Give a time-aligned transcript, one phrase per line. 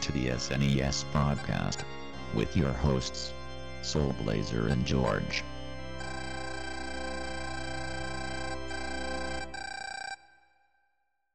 [0.00, 1.84] To the SNES broadcast
[2.34, 3.34] with your hosts,
[3.82, 5.44] Soul Blazer and George.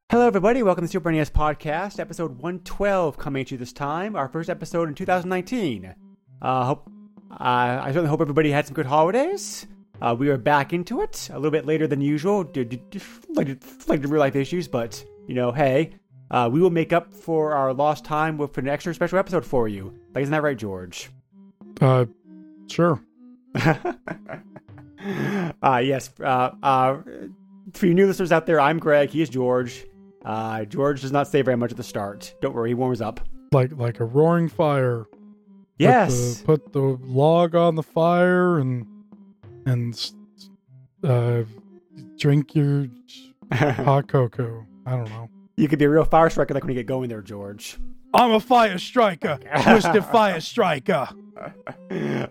[0.10, 0.64] Hello, everybody.
[0.64, 4.16] Welcome to the Super NES Podcast, episode 112, coming at you this time.
[4.16, 5.94] Our first episode in 2019.
[6.42, 6.90] Uh, hope
[7.32, 9.68] uh, I certainly hope everybody had some good holidays.
[10.02, 13.62] Uh, we are back into it a little bit later than usual, due to like,
[13.88, 15.92] like real life issues, but you know, hey,
[16.32, 19.68] uh, we will make up for our lost time with an extra special episode for
[19.68, 19.94] you.
[20.14, 21.10] Like, isn't that right, George?
[21.82, 22.06] Uh,
[22.68, 23.02] sure.
[23.56, 23.74] uh,
[25.84, 26.10] yes.
[26.20, 26.98] Uh, uh,
[27.74, 29.10] for you new listeners out there, I'm Greg.
[29.10, 29.86] He is George.
[30.24, 32.34] Uh, George does not say very much at the start.
[32.42, 33.20] Don't worry, he warms up.
[33.52, 35.04] Like like a roaring fire.
[35.06, 35.20] Put
[35.78, 36.40] Yes.
[36.40, 38.88] the- Put the, log on the fire and
[39.66, 40.12] and
[41.04, 41.44] uh,
[42.18, 42.88] drink your
[43.54, 44.66] hot cocoa.
[44.86, 45.30] I don't know.
[45.58, 47.78] You could be a real fire striker like when you get going there, George.
[48.14, 51.10] I'm a fire striker, Twisted Fire Striker.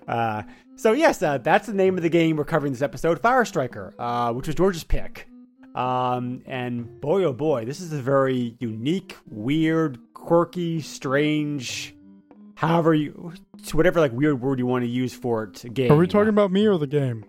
[0.09, 0.43] Uh,
[0.77, 3.95] so yes, uh, that's the name of the game we're covering this episode, Fire Striker,
[3.99, 5.29] uh, which was George's pick.
[5.75, 11.95] Um, and boy, oh boy, this is a very unique, weird, quirky, strange,
[12.55, 13.33] however you,
[13.73, 15.75] whatever like weird word you want to use for it.
[15.75, 15.93] Game.
[15.93, 17.25] Are we talking about me or the game?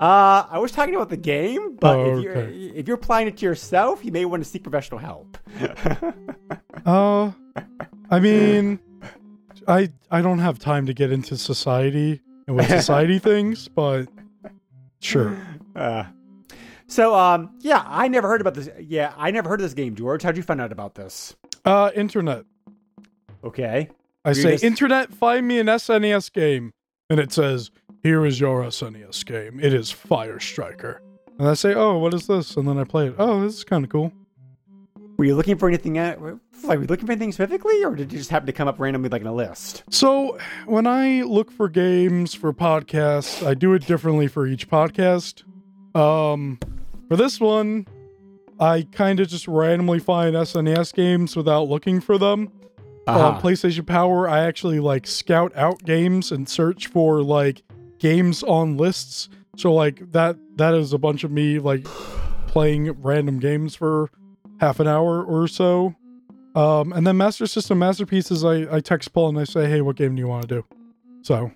[0.00, 2.56] Uh, I was talking about the game, but Oh, if you're okay.
[2.74, 5.38] if you're applying it to yourself, you may want to seek professional help.
[6.84, 7.32] Uh,
[8.10, 8.78] I mean,
[9.66, 14.06] I I don't have time to get into society and what society thinks, but
[15.00, 15.34] sure.
[15.74, 16.04] Uh,
[16.86, 18.68] so, um, yeah, I never heard about this.
[18.78, 20.22] Yeah, I never heard of this game, George.
[20.22, 21.34] How'd you find out about this?
[21.64, 22.44] Uh, internet.
[23.42, 23.88] Okay.
[24.26, 26.72] I say, just- Internet, find me an SNES game.
[27.08, 27.70] And it says,
[28.04, 29.58] Here is your SNES game.
[29.58, 31.00] It is Fire Striker.
[31.38, 32.54] And I say, Oh, what is this?
[32.54, 33.14] And then I play it.
[33.18, 34.12] Oh, this is kind of cool.
[35.16, 35.96] Were you looking for anything?
[35.96, 38.68] At, like, were you looking for anything specifically, or did you just happen to come
[38.68, 39.84] up randomly, like in a list?
[39.88, 45.44] So when I look for games for podcasts, I do it differently for each podcast.
[45.96, 46.58] Um,
[47.08, 47.86] for this one,
[48.60, 52.52] I kind of just randomly find SNES games without looking for them.
[53.06, 53.28] Uh-huh.
[53.28, 57.62] on PlayStation Power, I actually like scout out games and search for like
[57.98, 59.28] games on lists.
[59.56, 61.84] So like that that is a bunch of me like
[62.48, 64.10] playing random games for
[64.60, 65.94] half an hour or so.
[66.54, 69.96] Um, and then Master System Masterpieces, I, I text Paul and I say, hey, what
[69.96, 70.64] game do you want to do?
[71.22, 71.50] So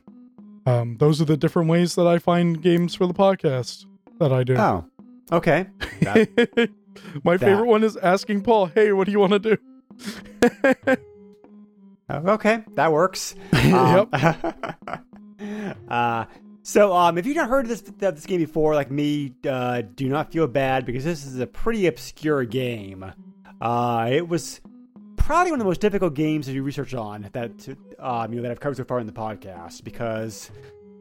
[0.67, 3.87] um, those are the different ways that I find games for the podcast
[4.19, 4.57] that I do.
[4.57, 4.85] Oh,
[5.33, 5.67] okay.
[6.01, 6.71] That-
[7.25, 10.97] My that- favorite one is asking Paul, hey, what do you want to do?
[12.11, 13.35] Oh, okay, that works.
[13.53, 14.09] Um,
[15.91, 16.25] uh,
[16.63, 19.83] so, um, if you've not heard of this of this game before, like me, uh,
[19.95, 23.11] do not feel bad because this is a pretty obscure game.
[23.61, 24.61] Uh, it was
[25.17, 27.51] probably one of the most difficult games to do research on that
[27.99, 30.51] um, you know that I've covered so far in the podcast because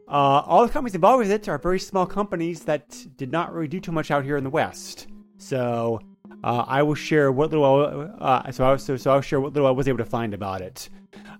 [0.08, 3.68] uh, all the companies involved with it are very small companies that did not really
[3.68, 5.06] do too much out here in the West.
[5.36, 6.00] So
[6.44, 9.68] uh, I will share what little uh, so, I, so so I'll share what little
[9.68, 10.88] I was able to find about it.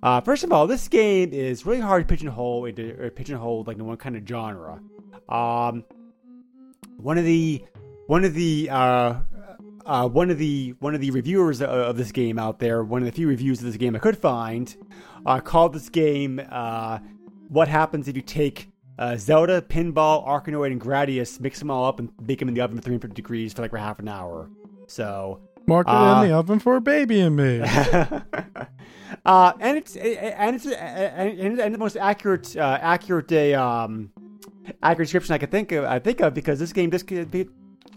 [0.02, 3.76] Uh, first of all, this game is really hard to pigeonhole into or pigeonhole like
[3.76, 4.80] in one kind of genre.
[5.28, 5.84] Um,
[6.96, 7.64] one of the
[8.06, 9.14] one of the uh,
[9.86, 13.02] uh, one of the one of the reviewers of, of this game out there, one
[13.02, 14.74] of the few reviews of this game I could find,
[15.26, 16.98] uh, called this game uh,
[17.48, 22.00] "What happens if you take uh, Zelda, Pinball, Arkanoid, and Gradius, mix them all up,
[22.00, 24.50] and bake them in the oven for 350 degrees for like for half an hour."
[24.88, 27.60] So Mark it Uh, in the oven for a baby and me.
[29.24, 34.10] uh, and it's and it's and, and the most accurate uh, accurate a um,
[34.82, 37.46] accurate description I could think of I think of because this game does because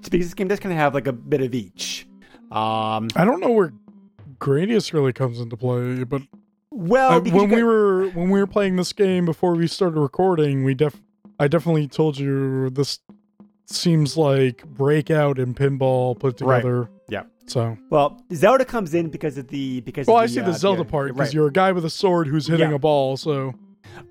[0.09, 2.07] this game does kind of have like a bit of each.
[2.51, 3.73] Um, I don't know where
[4.39, 6.21] Gradius really comes into play, but
[6.71, 9.99] well, I- when you we were when we were playing this game before we started
[9.99, 11.01] recording, we def
[11.39, 12.99] I definitely told you this
[13.71, 16.57] seems like breakout and pinball put Right.
[16.57, 16.89] together.
[17.09, 17.23] Yeah.
[17.47, 20.07] So, well, Zelda comes in because of the because.
[20.07, 21.33] well, of I the, see the uh, Zelda yeah, part because right.
[21.33, 22.75] you're a guy with a sword who's hitting Yeah.
[22.75, 23.17] a ball.
[23.17, 23.53] So,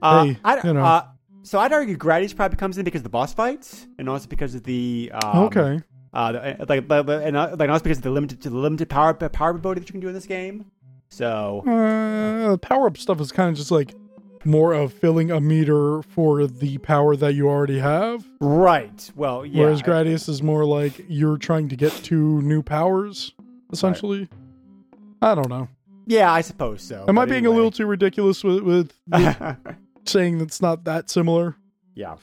[0.03, 0.85] Uh, hey, I, you know.
[0.85, 1.05] uh,
[1.43, 4.55] so I'd argue Gradius probably comes in because of the boss fights, and also because
[4.55, 5.81] of the um, okay,
[6.13, 8.57] Uh, the- like, but, but- and uh, like also because of the limited to the
[8.59, 10.67] limited power power ability that you can do in this game.
[11.09, 13.95] So Uh, power up stuff is kind of just like
[14.45, 18.25] more of filling a meter for the power that you already have.
[18.41, 23.35] right, well, yeah, Whereas Gradius is more like you're trying to get to new powers,
[23.73, 24.29] essentially.
[25.23, 25.69] I don't know.
[26.07, 27.05] yeah, I suppose so.
[27.09, 29.57] Am I being a little too ridiculous with, with, with
[30.07, 31.57] saying that's not that similar?
[31.95, 32.17] yeah.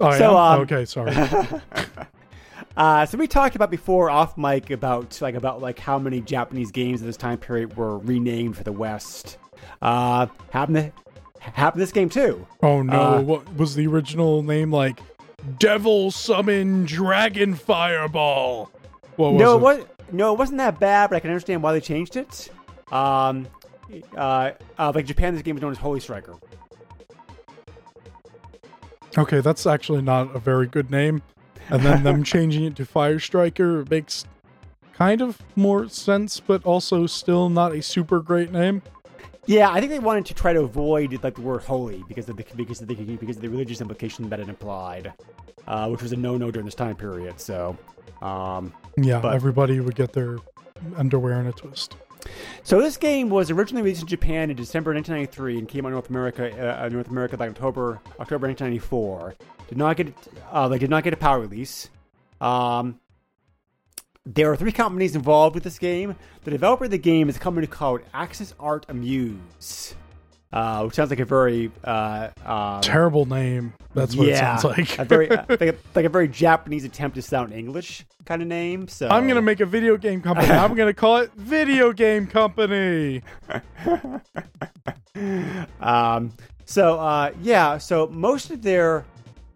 [0.00, 0.36] I So, am?
[0.36, 1.12] um, okay, sorry.
[2.76, 6.70] uh, so we talked about before off mic about like about like how many Japanese
[6.70, 9.38] games in this time period were renamed for the West.
[9.82, 10.92] Uh, happened to,
[11.54, 12.46] happened this game too.
[12.62, 13.00] Oh no!
[13.00, 14.72] Uh, what was the original name?
[14.72, 15.00] Like
[15.58, 18.70] Devil Summon Dragon Fireball.
[19.16, 19.62] What was no, it?
[19.62, 22.50] was, no, it wasn't that bad, but I can understand why they changed it.
[22.92, 23.46] Um,
[24.16, 26.34] uh, uh, like Japan, this game was known as Holy Striker.
[29.16, 31.22] Okay, that's actually not a very good name.
[31.68, 34.26] And then them changing it to Fire Striker makes
[34.92, 38.82] kind of more sense, but also still not a super great name.
[39.46, 42.36] Yeah, I think they wanted to try to avoid like the word holy because of
[42.36, 45.12] the because of the because of the religious implication that it implied,
[45.66, 47.40] uh, which was a no-no during this time period.
[47.40, 47.76] So,
[48.22, 50.38] um, Yeah, But- everybody would get their
[50.96, 51.96] underwear in a twist.
[52.64, 55.94] So this game was originally released in Japan in December 1993 and came out in
[55.94, 59.36] North America, uh, North America like October, October 1994.
[59.68, 60.12] Did not get,
[60.50, 61.88] uh, they did not get a power release.
[62.40, 62.98] Um,
[64.26, 66.16] there are three companies involved with this game.
[66.42, 69.94] The developer of the game is a company called Axes Art Amuse,
[70.52, 73.72] uh, which sounds like a very uh, um, Terrible name.
[73.94, 74.98] That's what yeah, it sounds like.
[74.98, 78.48] a very uh, like, a, like a very Japanese attempt to sound English kind of
[78.48, 78.88] name.
[78.88, 80.50] So I'm gonna make a video game company.
[80.50, 83.22] I'm gonna call it Video Game Company.
[85.80, 86.32] Um,
[86.66, 89.06] so uh, yeah, so most of their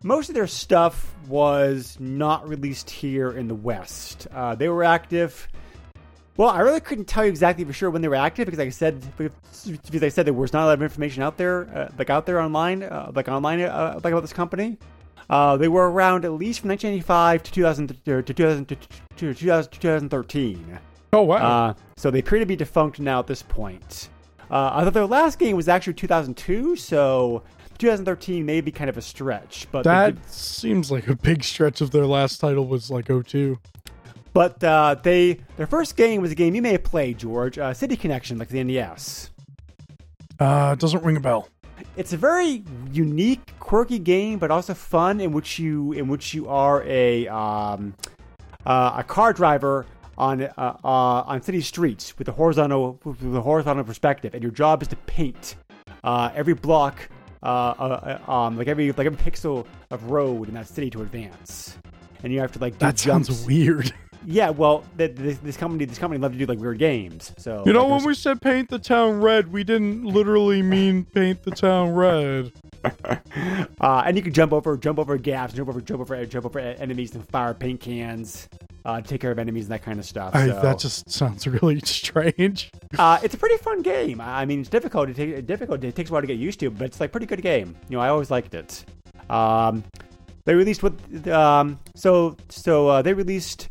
[0.03, 4.27] most of their stuff was not released here in the West.
[4.33, 5.49] Uh, they were active.
[6.37, 8.69] Well, I really couldn't tell you exactly for sure when they were active because, like
[8.69, 11.91] I said, because I said there was not a lot of information out there, uh,
[11.99, 14.79] like out there online, uh, like online, uh, like about this company.
[15.29, 18.77] Uh, they were around at least from 1985 to 2000 to 2000 to,
[19.17, 20.79] to 2000, 2013.
[21.13, 21.37] Oh wow.
[21.37, 24.09] Uh, so they appear to be defunct now at this point.
[24.51, 27.43] Uh, I thought their last game was actually 2002, so
[27.81, 29.67] 2013 may be kind of a stretch.
[29.73, 33.59] But that did- seems like a big stretch if their last title was like 02.
[34.33, 37.75] but uh, they their first game was a game you may have played, George, uh,
[37.75, 39.31] City Connection, like the NES.
[40.39, 41.49] Uh, doesn't ring a bell.
[41.97, 42.63] It's a very
[42.93, 47.95] unique, quirky game, but also fun in which you in which you are a um,
[48.65, 49.87] uh, a car driver
[50.17, 54.53] on uh, uh, on city streets with a horizontal with a horizontal perspective, and your
[54.53, 55.57] job is to paint
[56.05, 57.09] uh, every block,
[57.43, 61.03] uh, uh, uh, um, like every like every pixel of road in that city to
[61.03, 61.77] advance.
[62.23, 63.93] And you have to like do That sounds weird.
[64.27, 67.33] Yeah, well, th- this, this company this company love to do like weird games.
[67.39, 71.05] So You know, like, when we said paint the town red, we didn't literally mean
[71.05, 72.53] paint the town red.
[73.81, 76.59] Uh, and you can jump over, jump over gaps, jump over, jump over, jump over
[76.59, 78.49] enemies and fire paint cans,
[78.85, 80.35] uh, take care of enemies and that kind of stuff.
[80.35, 82.71] I, so, that just sounds really strange.
[82.99, 84.21] uh, it's a pretty fun game.
[84.21, 85.09] I mean, it's difficult.
[85.19, 85.83] It, difficult.
[85.85, 87.77] It takes a while to get used to, but it's like pretty good game.
[87.89, 88.85] You know, I always liked it.
[89.29, 89.85] Um,
[90.45, 90.95] they released what?
[91.29, 93.69] Um, so so uh, they released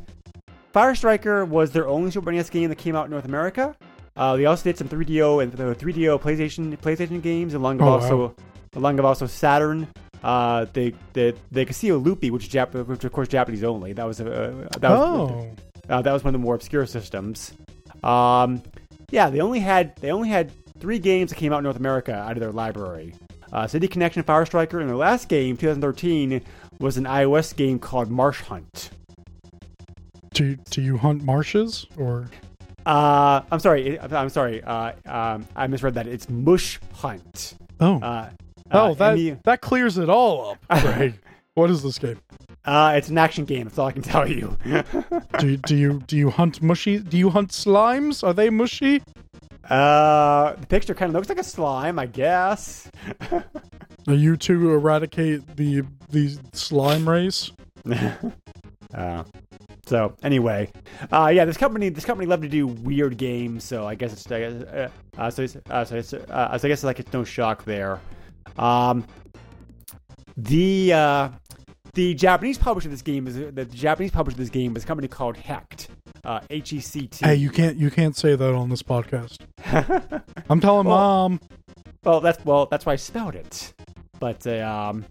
[0.71, 3.75] Fire Striker was their only Super NES game that came out in North America.
[4.15, 7.91] Uh, they also did some 3DO and the 3DO PlayStation PlayStation games, along with Oh,
[7.91, 7.93] wow.
[7.99, 8.35] also
[8.75, 9.87] along with also Saturn.
[10.23, 13.93] Uh, they the the Casio Loopy, which is Jap- which of course Japanese only.
[13.93, 15.49] That was a uh, that was Oh,
[15.89, 17.53] uh, that was one of the more obscure systems.
[18.03, 18.61] Um,
[19.11, 22.13] yeah, they only had they only had three games that came out in North America
[22.13, 23.13] out of their library.
[23.51, 26.41] Uh, City Connection, Fire Striker, and their last game, 2013,
[26.79, 28.91] was an iOS game called Marsh Hunt.
[30.33, 32.29] do do you hunt marshes or?
[32.85, 34.63] Uh, I'm sorry, I'm I'm sorry.
[34.63, 36.07] Uh, um, I misread that.
[36.07, 37.55] It's Mush Hunt.
[37.79, 38.29] Oh, Uh,
[38.71, 40.81] oh, uh, that MU that clears it all up.
[40.81, 41.19] Greg.
[41.55, 42.19] what is this game?
[42.65, 43.65] uh, it's an action game.
[43.65, 44.57] That's all I can tell you.
[45.39, 46.99] Do you, do you do you hunt mushy?
[46.99, 48.23] Do you hunt slimes?
[48.25, 49.01] Are they mushy?
[49.69, 52.89] uh, the picture kind of looks like a slime, I guess.
[54.07, 57.51] Are you to eradicate the the slime race?
[58.91, 59.23] Uh,
[59.85, 60.67] so anyway,
[61.11, 64.29] uh, yeah, this company this company love to do weird games, so I guess it's
[64.31, 67.65] uh, uh, so it's, uh, so, it's, uh, so I guess like it's no shock
[67.65, 67.99] there.
[68.57, 69.05] Um,
[70.37, 71.29] the uh,
[71.93, 74.87] the Japanese publisher of this game is the Japanese publisher of this game is a
[74.87, 75.89] company called Hect,
[76.23, 77.25] uh, H E C T.
[77.25, 79.37] Hey, you can't you can't say that on this podcast.
[80.49, 81.39] I'm telling Well- mom.
[82.03, 83.73] Well, that's well, that's why I spelled it.
[84.19, 85.05] But uh, um,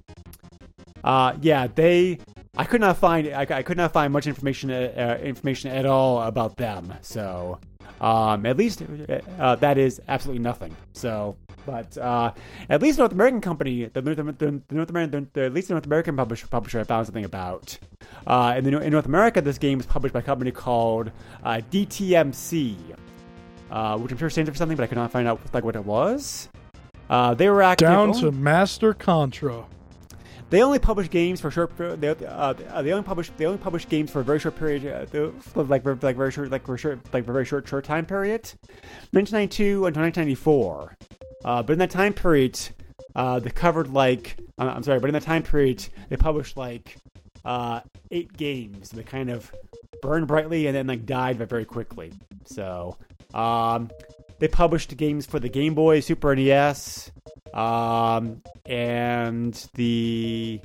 [1.04, 2.18] uh, yeah, they
[2.56, 6.22] I could not find I, I could not find much information uh, information at all
[6.22, 6.94] about them.
[7.02, 7.60] So
[8.00, 8.82] um, at least
[9.38, 10.74] uh, that is absolutely nothing.
[10.92, 11.36] So,
[11.68, 12.32] but uh,
[12.70, 15.74] at least North American company, the North, the, the North American, the, at least the
[15.74, 17.78] North American publisher, publisher I found something about.
[18.26, 21.12] Uh, in, the, in North America, this game was published by a company called
[21.44, 22.74] uh, DTMC,
[23.70, 25.76] uh, which I'm sure stands for something, but I could not find out like what
[25.76, 26.48] it was.
[27.10, 27.86] Uh, they were active.
[27.88, 29.66] Down only- to Master Contra.
[30.48, 31.76] they only publish games for short.
[31.76, 33.30] They, uh, they only publish.
[33.36, 36.50] They only publish games for a very short period, uh, like for- like very short,
[36.50, 38.52] like for short, like for a very short, short time period.
[39.12, 40.96] 1992 until 1994.
[41.44, 42.58] Uh, but in that time period,
[43.14, 46.96] uh, they covered like I'm sorry, but in that time period, they published like
[47.44, 47.80] uh,
[48.10, 48.90] eight games.
[48.90, 49.52] They kind of
[50.02, 52.12] burned brightly and then like died very quickly.
[52.44, 52.96] So
[53.34, 53.90] um,
[54.38, 57.10] they published games for the Game Boy, Super NES,
[57.54, 60.60] um, and the.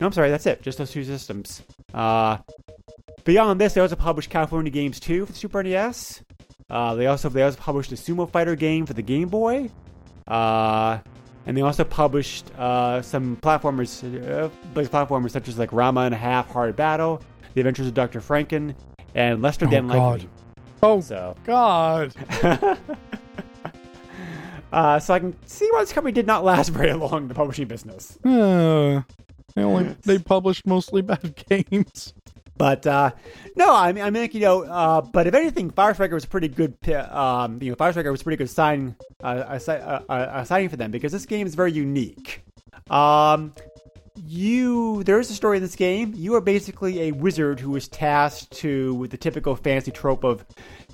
[0.00, 0.62] No, I'm sorry, that's it.
[0.62, 1.62] Just those two systems.
[1.94, 2.38] Uh,
[3.24, 6.22] beyond this, they also published California Games 2 for the Super NES.
[6.68, 9.70] Uh, they also they also published a Sumo Fighter game for the Game Boy.
[10.28, 10.98] Uh,
[11.46, 16.14] and they also published uh, some platformers, uh, like platformers such as like Ranma and
[16.14, 17.22] a Half, Hard Battle,
[17.54, 18.20] The Adventures of Dr.
[18.20, 18.74] Franken,
[19.14, 20.12] and Lester Oh, Than God.
[20.12, 20.28] Likely.
[20.82, 22.12] Oh So, God.
[24.72, 27.34] uh, so I can see why this company did not last very long in the
[27.34, 28.18] publishing business.
[28.24, 29.02] Uh,
[29.54, 31.34] they only they published mostly bad
[31.70, 32.12] games.
[32.58, 33.12] But uh,
[33.54, 36.24] no, I mean, I mean, like, you know, uh, but if anything, Fire Striker was
[36.24, 36.76] a pretty good.
[36.88, 40.46] Um, you know, Fire Striker was a pretty good sign, uh, a, uh, uh, a
[40.46, 42.42] signing for them because this game is very unique.
[42.90, 43.52] Um,
[44.24, 46.12] you, there is a story in this game.
[46.16, 50.44] You are basically a wizard who is tasked to with the typical fancy trope of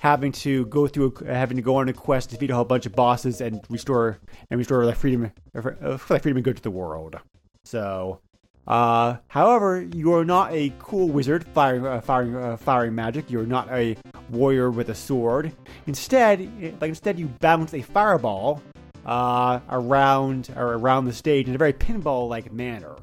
[0.01, 2.65] having to go through, a, having to go on a quest to defeat a whole
[2.65, 6.63] bunch of bosses and restore and restore like freedom, uh, like freedom and good to
[6.63, 7.15] the world.
[7.63, 8.19] So,
[8.67, 13.29] uh, however, you are not a cool wizard firing, uh, firing, uh, firing magic.
[13.29, 13.97] You are not a
[14.29, 15.51] warrior with a sword.
[15.85, 16.39] Instead,
[16.79, 18.61] like instead, you bounce a fireball
[19.05, 22.95] uh, around or around the stage in a very pinball-like manner,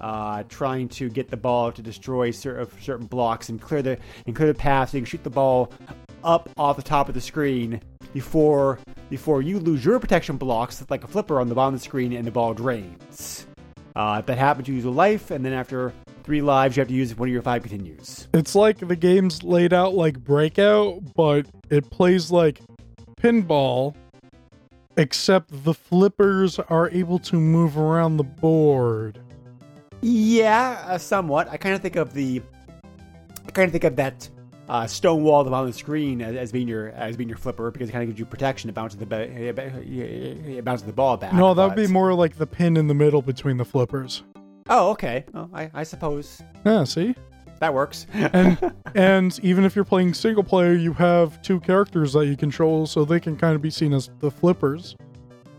[0.00, 4.36] uh, trying to get the ball to destroy cer- certain blocks and clear the and
[4.36, 5.72] clear the path so you can shoot the ball
[6.22, 7.80] up off the top of the screen
[8.12, 8.78] before
[9.10, 12.12] before you lose your protection blocks like a flipper on the bottom of the screen
[12.12, 13.46] and the ball drains.
[13.94, 15.92] Uh, if that happens, you lose a life, and then after
[16.24, 18.28] three lives, you have to use one of your five continues.
[18.32, 22.60] It's like the game's laid out like Breakout, but it plays like
[23.20, 23.94] pinball,
[24.96, 29.18] except the flippers are able to move around the board.
[30.00, 31.48] Yeah, uh, somewhat.
[31.48, 32.42] I kind of think of the,
[33.46, 34.28] I kind of think of that
[34.68, 37.28] uh, stone wall at the bottom of the screen as, as being your as being
[37.28, 38.70] your flipper because it kind of gives you protection.
[38.70, 41.32] It bounces the ba- it bounces the ball back.
[41.32, 44.22] No, that would be more like the pin in the middle between the flippers.
[44.68, 45.24] Oh, okay.
[45.34, 47.14] Oh, I, I suppose Yeah, see?
[47.58, 48.06] that works.
[48.14, 52.86] And and even if you're playing single player, you have two characters that you control,
[52.86, 54.94] so they can kind of be seen as the flippers.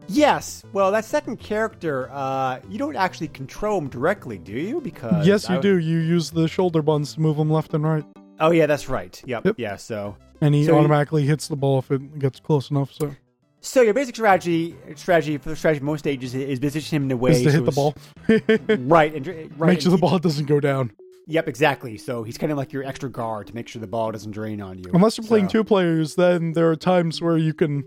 [0.08, 0.64] yes.
[0.74, 4.82] Well, that second character, uh, you don't actually control him directly, do you?
[4.82, 5.78] Because yes, you I- do.
[5.78, 8.06] You use the shoulder buttons to move them left and right,
[8.40, 9.22] Oh, yeah, that's right.
[9.26, 9.46] Yep.
[9.46, 9.56] Yep.
[9.58, 9.76] Yeah.
[9.76, 10.16] So.
[10.42, 12.92] and he So automatically hits the ball if it gets close enough.
[12.92, 13.16] So
[13.62, 17.18] So your basic strategy, strategy for the strategy most stages is position him in a
[17.18, 17.96] way is to so hit the ball,
[18.88, 19.28] right, and
[19.60, 19.68] right.
[19.70, 20.92] make sure the ball doesn't go down.
[21.28, 21.98] Yep, exactly.
[21.98, 24.62] So he's kind of like your extra guard to make sure the ball doesn't drain
[24.62, 24.92] on you.
[24.94, 27.86] Unless you're playing So- two players, then there are times where you can,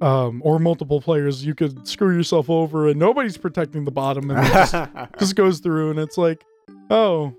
[0.00, 4.38] um, or multiple players, you could screw yourself over and nobody's protecting the bottom and
[4.38, 4.74] it just,
[5.18, 6.44] just goes through and it's like,
[6.90, 7.34] oh,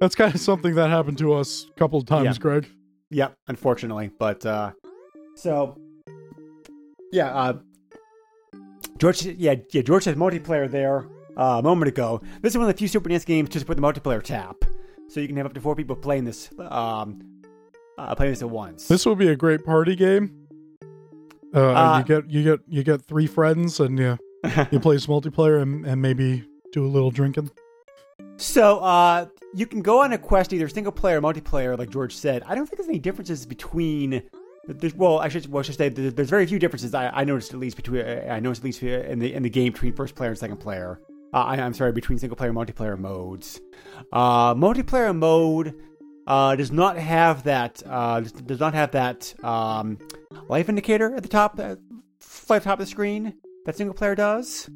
[0.00, 2.40] that's kind of something that happened to us a couple of times, Yeah.
[2.40, 2.66] Greg.
[3.10, 4.70] Yep, unfortunately, but uh,
[5.34, 5.76] so
[7.12, 7.54] yeah, uh,
[8.98, 12.20] George, yeah, yeah, George said multiplayer there uh, a moment ago.
[12.40, 14.56] This is one of the few Super NES games to support the multiplayer tab,
[15.08, 17.42] so you can have up to four people playing this, um,
[17.98, 18.86] uh, playing this at once.
[18.86, 20.46] This would be a great party game.
[21.54, 24.18] Uh, Uh, you get you get you get three friends and you
[24.70, 27.50] you play some multiplayer and, and maybe do a little drinking.
[28.36, 32.14] So, uh, you can go on a quest either single player or multiplayer, like George
[32.14, 32.42] said.
[32.46, 34.22] I don't think there's any differences between.
[34.66, 36.94] There's, well, I should, well, I should say there's, there's very few differences.
[36.94, 38.04] I, I noticed at least between.
[38.06, 41.00] I noticed at least in the in the game between first player and second player.
[41.32, 43.60] Uh, I, I'm sorry, between single player and multiplayer modes.
[44.12, 45.74] Uh, multiplayer mode
[46.26, 47.82] uh, does not have that.
[47.86, 49.96] Uh, does- not have that um,
[50.48, 51.78] life indicator at the top, uh, at
[52.20, 54.68] the top of the screen that single player does.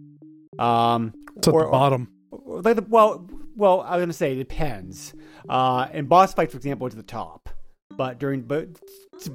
[0.58, 2.08] Um, It's at or- the bottom.
[2.30, 5.14] like the, well, well, I was gonna say it depends.
[5.48, 7.48] Uh, in boss fights, for example, it's the top,
[7.96, 8.68] but during but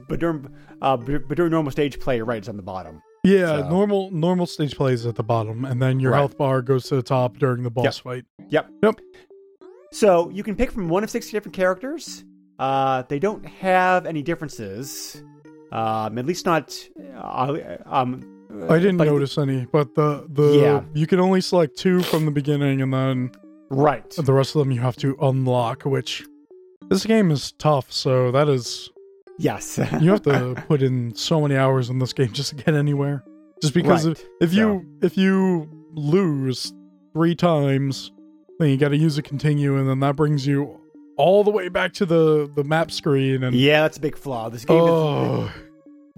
[0.08, 0.48] but during
[0.82, 3.02] uh, but during normal stage play, right, it's on the bottom.
[3.24, 6.20] Yeah, So- normal normal stage plays at the bottom, and then your Right.
[6.20, 7.94] health bar goes to the top during the boss Yep.
[7.96, 8.26] fight.
[8.50, 8.70] Yep.
[8.84, 8.96] Yep.
[9.92, 12.24] So you can pick from one of six different characters.
[12.60, 15.22] Uh, they don't have any differences.
[15.72, 16.78] Um, at least not.
[17.16, 18.22] Uh, um,
[18.70, 20.84] I didn't like- notice any, but the the Yeah.
[20.94, 23.32] you can only select two from the beginning, and then
[23.70, 24.10] Right.
[24.12, 25.84] the rest of them you have to unlock.
[25.84, 26.26] Which
[26.90, 28.90] this game is tough, so that is
[29.38, 29.78] Yes.
[30.02, 33.24] you have to put in so many hours in this game just to get anywhere.
[33.62, 34.18] Just because Right.
[34.18, 36.74] if, if you if you lose
[37.14, 38.12] three times,
[38.60, 40.80] then you got to use a continue, and then that brings you
[41.18, 43.44] all the way back to the the map screen.
[43.44, 44.50] And yeah, that's a big flaw.
[44.50, 44.78] This game.
[44.78, 45.52] Is, oh,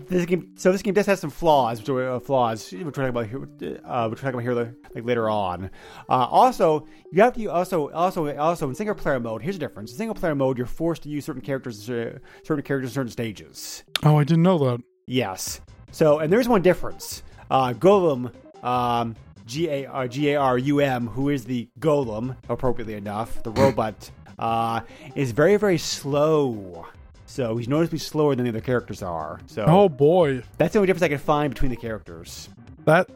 [0.08, 0.54] this game.
[0.56, 1.80] So this game does have some flaws.
[1.80, 2.72] Which are, uh, flaws.
[2.72, 3.48] We're talking about here.
[3.84, 5.70] Uh, we're talking about here like later on.
[6.10, 9.42] Uh, also, you have to also also also in single player mode.
[9.42, 9.92] Here's the difference.
[9.92, 13.12] In single player mode, you're forced to use certain characters, uh, certain characters, in certain
[13.12, 13.84] stages.
[14.04, 14.82] oh, I didn't know that.
[15.08, 15.62] Yes.
[15.92, 17.24] So, and there's one difference.
[17.50, 18.32] Uh, Golem,
[18.64, 19.16] um,
[19.46, 23.52] G A R G A R U M, who is the Golem, appropriately enough, the
[23.52, 24.82] robot, uh,
[25.16, 26.86] is very very slow.
[27.32, 29.40] So he's noticeably slower than the other characters are.
[29.48, 32.50] So Oh boy, that's the only difference I can find between the characters.
[32.84, 33.10] that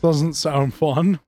[0.00, 1.20] doesn't sound fun.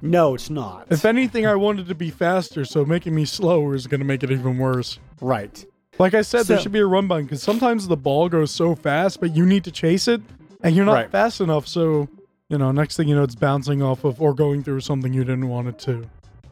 [0.00, 0.86] No, it's not.
[0.90, 4.22] If anything, I wanted to be faster, so making me slower is going to make
[4.22, 5.00] it even worse.
[5.20, 5.64] right.
[5.98, 8.50] Like I said, there So- should be a run button because sometimes the ball goes
[8.50, 10.22] so fast, but you need to chase it,
[10.62, 11.10] and you're not Right.
[11.10, 11.66] fast enough.
[11.68, 12.08] So,
[12.48, 15.22] you know, next thing you know, it's bouncing off of or going through something you
[15.24, 16.04] didn't want it to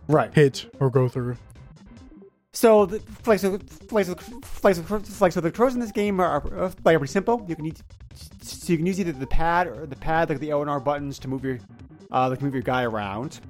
[0.08, 0.32] Right.
[0.34, 1.36] hit or go through.
[2.52, 6.70] So the flights of flights of flights of the controls in this game are, are
[6.70, 7.44] pretty simple.
[7.48, 7.82] You can use
[8.42, 10.80] so you can use either the pad or the pad like the L and R
[10.80, 11.58] buttons to move your
[12.10, 13.40] uh, like move your guy around.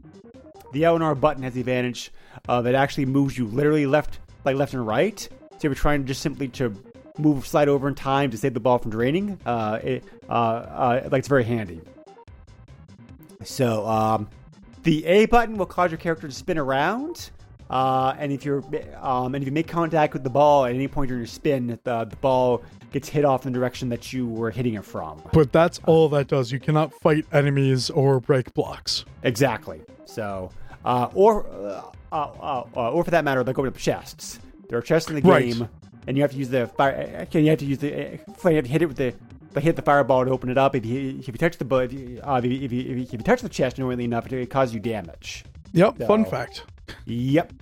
[0.73, 2.13] The L and R button has the advantage
[2.49, 5.19] of it actually moves you literally left like left and right.
[5.19, 6.75] So if you're trying just simply to
[7.19, 11.09] move slide over in time to save the ball from draining, uh, it uh, uh,
[11.11, 11.81] like it's very handy.
[13.45, 14.29] So um,
[14.83, 17.31] the A button will cause your character to spin around.
[17.71, 18.65] Uh, and if you're
[19.01, 21.79] um, and if you make contact with the ball at any point during your spin,
[21.85, 25.23] the, the ball gets hit off in the direction that you were hitting it from.
[25.33, 26.51] But that's all that does.
[26.51, 29.05] You cannot fight enemies or break blocks.
[29.23, 29.83] Exactly.
[30.05, 30.51] So,
[30.85, 34.41] uh, or uh, uh, uh, or for that matter, like open up chests.
[34.69, 35.53] There are chests in the Right.
[35.53, 35.69] game,
[36.09, 37.27] and you have to use the fire.
[37.31, 37.89] Can you have to use the?
[37.89, 39.15] You have to hit it with the.
[39.53, 40.77] Like hit the fireball to open it up.
[40.77, 43.19] If you if you touch the if you, uh, if, you, if, you, if you
[43.19, 45.45] touch the chest annoyingly enough, it causes you damage.
[45.73, 46.63] Yep, fun fact.
[47.07, 47.53] Yep.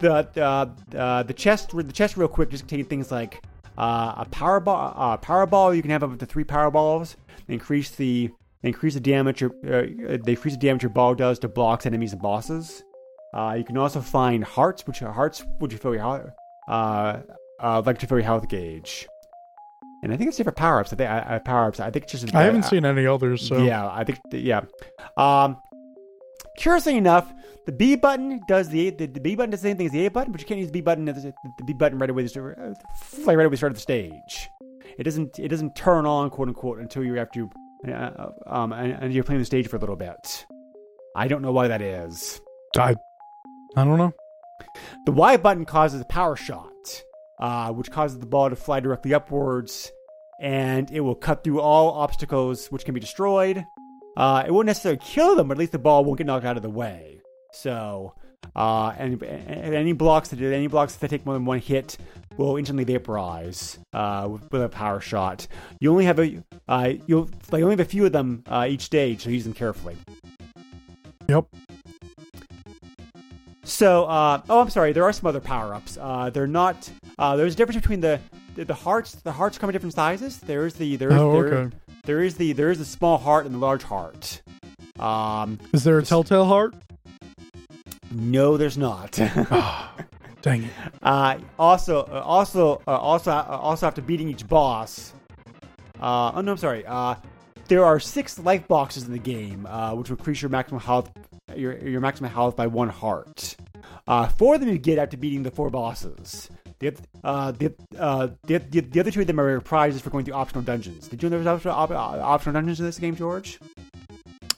[0.00, 3.42] The uh, uh, the chest the chest real quick just contain things like
[3.78, 4.92] uh, a power ball.
[4.96, 7.16] Uh, power ball you can have up to three power balls.
[7.46, 8.30] They increase the
[8.62, 11.86] they increase the damage your uh, they increase the damage your ball does to blocks,
[11.86, 12.82] enemies, and bosses.
[13.34, 16.30] Uh, you can also find hearts, which are hearts which fill your health,
[16.68, 17.18] uh,
[17.60, 19.06] uh, like to fill your health gauge.
[20.04, 20.92] And I think it's different power ups.
[20.92, 21.80] I think uh, power ups.
[21.80, 22.34] I think it's just.
[22.34, 24.60] I haven't seen any others, so Yeah, I think yeah.
[25.16, 25.56] Um,
[26.56, 27.32] curiously enough,
[27.66, 30.06] the B button does the, the the B button does the same thing as the
[30.06, 32.10] A button, but you can't use the B button as the, the B button right
[32.10, 32.24] away.
[32.24, 32.74] The, uh,
[33.24, 34.50] like right away start of the stage.
[34.98, 37.50] It doesn't it doesn't turn on quote unquote until you have to
[37.88, 40.46] uh, um and, and you're playing the stage for a little bit.
[41.16, 42.40] I don't know why that is.
[42.76, 42.96] I,
[43.76, 44.12] I don't know.
[45.06, 46.72] The Y button causes a power shot,
[47.38, 49.92] uh, which causes the ball to fly directly upwards,
[50.40, 53.64] and it will cut through all obstacles which can be destroyed.
[54.16, 56.56] Uh, it won't necessarily kill them, but at least the ball won't get knocked out
[56.56, 57.20] of the way.
[57.52, 58.14] So,
[58.54, 61.96] uh, and, and any blocks that do any blocks that take more than one hit
[62.36, 65.46] will instantly vaporize uh, with, with a power shot.
[65.80, 68.82] You only have a uh, you'll like only have a few of them uh, each
[68.82, 69.96] stage, so use them carefully.
[71.28, 71.46] Yep.
[73.66, 74.92] So, uh, oh, I'm sorry.
[74.92, 75.96] There are some other power ups.
[76.00, 76.90] Uh, they're not.
[77.18, 78.20] Uh, there's a difference between the,
[78.56, 79.14] the hearts.
[79.14, 80.38] The hearts come in different sizes.
[80.38, 81.50] There is the there is Oh, okay.
[81.50, 81.72] there
[82.08, 84.42] is the there is the small heart and the large heart.
[84.98, 86.74] Um, Is there a telltale heart?
[88.12, 89.12] no, there's not.
[90.42, 90.70] Dang it.
[91.02, 95.12] uh, also, uh, also, uh, also, uh, also after beating each boss.
[96.00, 96.84] Uh, oh no, I'm sorry.
[96.86, 97.14] Uh,
[97.66, 101.10] there are six life boxes in the game, uh, which will increase your maximum health,
[101.56, 103.56] your your maximum health by one heart.
[104.06, 106.50] Uh, four of them you get after beating the four bosses.
[106.90, 110.24] The, uh, the, uh, the, the, the other two of them are prizes for going
[110.24, 111.08] through optional dungeons.
[111.08, 113.58] Did you know there was optional, op- uh, optional dungeons in this game, George?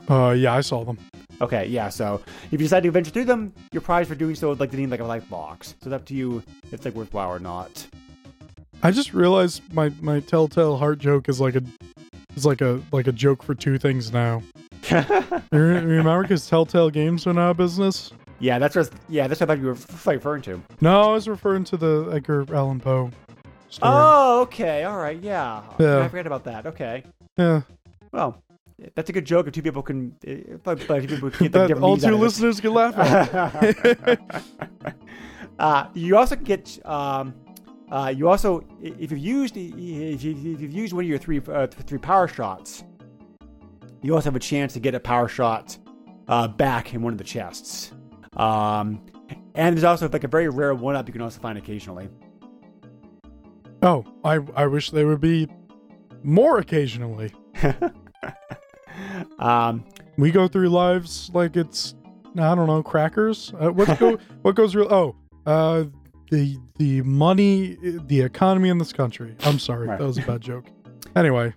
[0.08, 0.98] Uh, yeah, I saw them.
[1.40, 1.88] Okay, yeah.
[1.88, 4.70] So if you decide to venture through them, your prize for doing so would like
[4.70, 5.74] to need like a life box.
[5.80, 7.86] So it's up to you if it's like worthwhile or not.
[8.82, 11.62] I just realized my my telltale heart joke is like a
[12.36, 14.42] is like a like a joke for two things now.
[15.50, 18.12] Remember because Telltale Games went out of business?
[18.38, 18.90] Yeah, that's what.
[19.08, 19.78] Yeah, that's what I thought you were
[20.14, 20.60] referring to.
[20.80, 23.10] No, I was referring to the Edgar Allan Poe
[23.68, 23.92] story.
[23.94, 25.62] Oh, okay, all right, yeah.
[25.78, 26.00] Yeah.
[26.00, 26.66] I forgot about that.
[26.66, 27.02] Okay,
[27.38, 27.62] yeah.
[28.12, 28.42] well,
[28.94, 30.14] that's a good joke if two people can.
[30.22, 34.20] If two people can get the different all two listeners can laugh at.
[35.58, 37.34] uh, you also get um,
[37.90, 41.40] uh, you also if you've used if you- if you've used one of your three
[41.48, 42.84] uh, three power shots,
[44.02, 45.78] you also have a chance to get a power shot
[46.28, 47.92] uh, back in one of the chests.
[48.36, 49.00] Um,
[49.54, 52.08] and there's also like a very rare one up you can also find occasionally.
[53.82, 55.48] Oh, I I wish they would be
[56.22, 57.32] more occasionally.
[59.38, 59.84] Um,
[60.16, 61.94] We go through lives like it's
[62.38, 63.52] I don't know crackers.
[63.58, 64.88] Uh, what go what goes real?
[64.92, 65.14] Oh,
[65.46, 65.84] uh,
[66.30, 69.34] the the money, the economy in this country.
[69.40, 69.98] I'm sorry, Right.
[69.98, 70.66] that was a bad joke.
[71.14, 71.52] Anyway,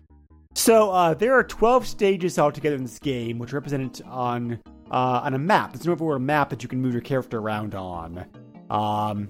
[0.55, 4.59] So uh, there are 12 stages altogether in this game, which are represented on
[4.91, 5.73] uh, on a map.
[5.73, 8.25] There's an overworld map that you can move your character around on.
[8.69, 9.30] Um,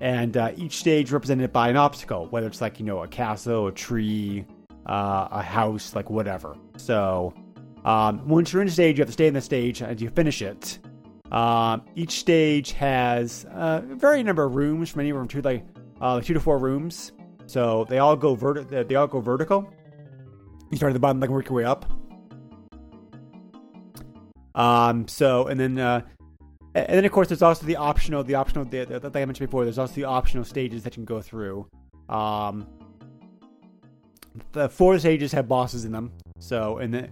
[0.00, 3.66] and uh, each stage represented by an obstacle, whether it's like you know a castle,
[3.66, 4.46] a tree,
[4.86, 6.56] uh, a house, like whatever.
[6.76, 7.34] So
[7.84, 10.08] um, once you're in a stage, you have to stay in the stage and you
[10.10, 10.78] finish it.
[11.30, 15.64] Um, each stage has uh, a varying number of rooms, from anywhere from two like
[16.00, 17.12] uh, two to four rooms.
[17.46, 19.72] So they all go verti- They all go vertical.
[20.70, 21.84] You start at the bottom, like work your way up.
[24.60, 25.08] Um.
[25.08, 26.02] So, and then, uh,
[26.74, 29.64] and then of course, there's also the optional, the optional that I mentioned before.
[29.64, 31.66] There's also the optional stages that you can go through.
[32.08, 32.66] Um.
[34.52, 36.12] The four stages have bosses in them.
[36.38, 37.10] So, and then,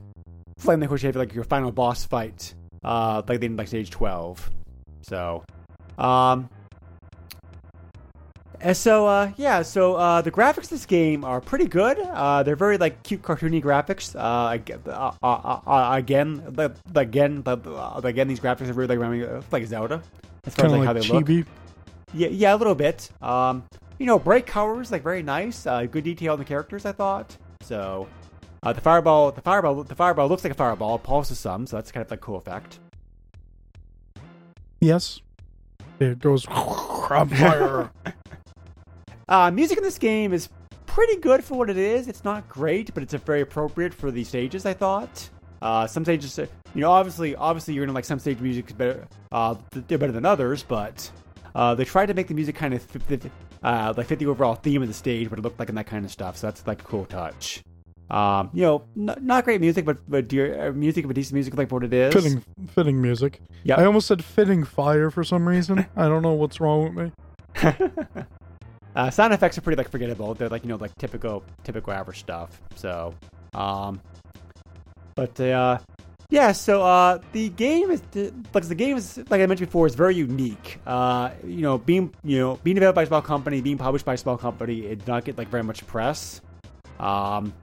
[0.59, 2.55] finally, of course, you have like your final boss fight.
[2.85, 4.51] Uh, like did like stage twelve.
[5.03, 5.45] So,
[5.97, 6.49] um.
[8.61, 11.99] And so, uh, yeah, so uh, the graphics of this game are pretty good.
[12.01, 14.17] Uh, they're very like cute, cartoony graphics.
[14.19, 14.71] Ag-
[15.99, 17.57] again, the, the- again, the,
[18.03, 20.03] again, these graphics are really like reminding like Zelda
[20.45, 21.25] as far as like, like, how they look.
[21.27, 21.47] chibi.
[22.15, 23.11] Yeah, yeah, a little bit.
[23.23, 23.65] Um,
[23.99, 25.67] you know, bright colors, like very nice.
[25.67, 27.37] Uh, good detail on the characters, I thought.
[27.61, 28.09] So,
[28.65, 31.93] uh, the fireball, the fireball, the fireball looks like a fireball, pulses some, so that's
[31.93, 32.81] kind of like a cool effect.
[34.81, 35.21] Yes,
[36.01, 37.91] it goes on fire.
[39.29, 40.49] Uh, music in this game is
[40.87, 42.09] pretty good for what it is.
[42.09, 44.67] It's not great, but it's a very appropriate for the stages.
[44.67, 45.29] I thought.
[45.61, 48.73] Uh, some stages, uh, you know, obviously, obviously, you're gonna like some stage music is
[48.75, 49.07] better.
[49.33, 51.11] Uh, they're better than others, but
[51.55, 53.31] uh, they tried to make the music kind of fit, fit,
[53.65, 55.87] uh, like fit the overall theme of the stage, what it looked like and that
[55.87, 56.37] kind of stuff.
[56.37, 57.61] So that's like a cool touch.
[58.09, 61.57] Um, you know, n- not great music, but but dear, uh, music, but decent music
[61.57, 62.15] like what it is.
[62.15, 63.41] fitting, fitting music.
[63.65, 63.81] Yeah.
[63.81, 65.87] I almost said fitting fire for some reason.
[65.97, 67.13] I don't know what's wrong with me.
[68.99, 70.35] uh, sound effects are pretty like forgettable.
[70.35, 72.61] They're like you know like typical typical average stuff.
[72.75, 73.15] So,
[73.55, 74.01] um,
[75.15, 75.79] but uh,
[76.31, 76.51] yeah.
[76.51, 78.03] So uh, the game is
[78.53, 80.81] like the game is like I mentioned before is very unique.
[80.85, 84.15] Uh, you know, being you know being developed by a small company, being published by
[84.15, 86.41] a small company, it did not get like very much press.
[86.99, 87.55] Um,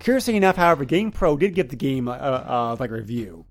[0.00, 3.44] curiously enough, however, GamePro did give the game uh, like a review.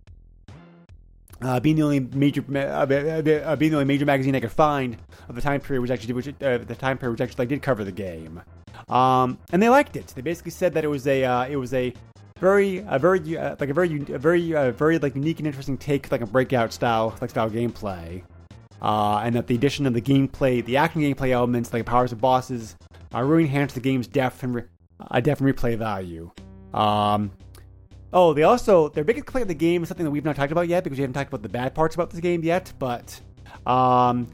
[1.40, 4.98] Uh, being the only major, uh, uh, being the only major magazine I could find
[5.30, 7.62] of the time period, which actually, which, uh, the time period which actually like, did
[7.62, 8.42] cover the game,
[8.90, 10.08] um, and they liked it.
[10.16, 11.94] They basically said that it was a, uh, it was a
[12.40, 15.78] very, a very, uh, like a very, a very, uh, very like unique and interesting
[15.78, 18.24] take, like a breakout style, like style gameplay,
[18.82, 22.20] uh, and that the addition of the gameplay, the action gameplay elements, like powers of
[22.20, 22.76] bosses,
[23.14, 24.64] uh, really enhance the game's depth and re-
[25.00, 26.32] uh, depth and replay value.
[26.74, 27.32] Um,
[28.14, 30.52] Oh, they also their biggest complaint of the game is something that we've not talked
[30.52, 32.72] about yet because we haven't talked about the bad parts about this game yet.
[32.80, 33.20] But
[33.66, 34.28] um,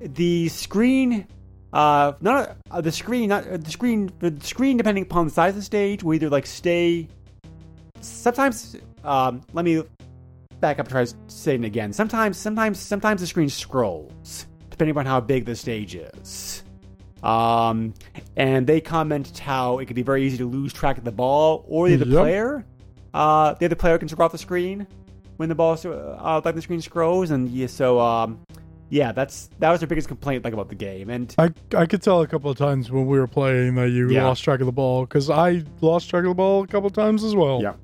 [0.00, 1.26] the screen,
[1.72, 5.50] uh, not uh, the screen, not uh, the screen, the screen, depending upon the size
[5.50, 7.08] of the stage, will either like stay.
[8.00, 9.82] Sometimes, um, let me
[10.60, 11.92] back up and try saying it again.
[11.92, 16.62] Sometimes, sometimes, sometimes the screen scrolls depending upon how big the stage is.
[17.22, 17.94] Um,
[18.36, 21.64] and they commented how it could be very easy to lose track of the ball
[21.66, 22.08] or the Yep.
[22.08, 22.64] player.
[23.16, 24.86] Uh, the other player can scroll off the screen
[25.38, 28.38] when the ball, uh, like the screen scrolls, and yeah, so um,
[28.90, 31.08] yeah, that's that was their biggest complaint like about the game.
[31.10, 34.10] And I I could tell a couple of times when we were playing that you
[34.10, 34.24] Yeah.
[34.24, 36.92] lost track of the ball because I lost track of the ball a couple of
[36.92, 37.60] times as well.
[37.62, 37.74] Yeah.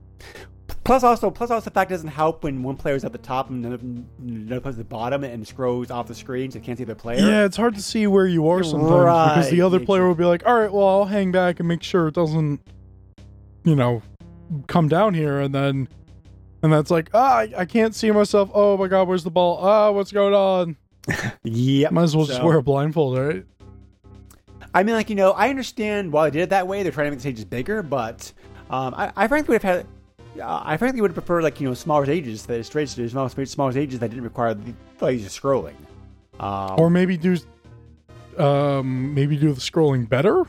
[0.85, 3.49] plus also plus also the fact doesn't help when one player is at the top
[3.51, 3.83] and another,
[4.21, 6.95] another player's at the bottom and scrolls off the screen, so you can't see the
[6.95, 7.19] player.
[7.27, 8.91] Yeah, it's hard to see where you are sometimes
[9.35, 11.83] because the other player will be like, "All right, well, I'll hang back and make
[11.83, 12.61] sure it doesn't,
[13.65, 14.03] you know,
[14.67, 15.89] come down here," and then,
[16.63, 18.51] and that's like, "Ah, I, I can't see myself.
[18.55, 19.59] Oh my god, where's the ball?
[19.61, 20.77] Ah, what's going on?"
[21.45, 21.93] Yep.
[21.93, 23.45] Might as well just wear a blindfold, right?
[24.75, 26.83] I mean, like you know, I understand why they did it that way.
[26.83, 28.33] They're trying to make the stages bigger, but
[28.71, 29.87] um, I, I frankly would have had.
[30.41, 33.29] Uh, I frankly would have preferred like you know smaller stages, that straight stages, small,
[33.29, 35.75] smaller stages that didn't require the just scrolling.
[36.41, 37.37] Um, Or maybe do,
[38.39, 40.45] um, maybe do the scrolling better.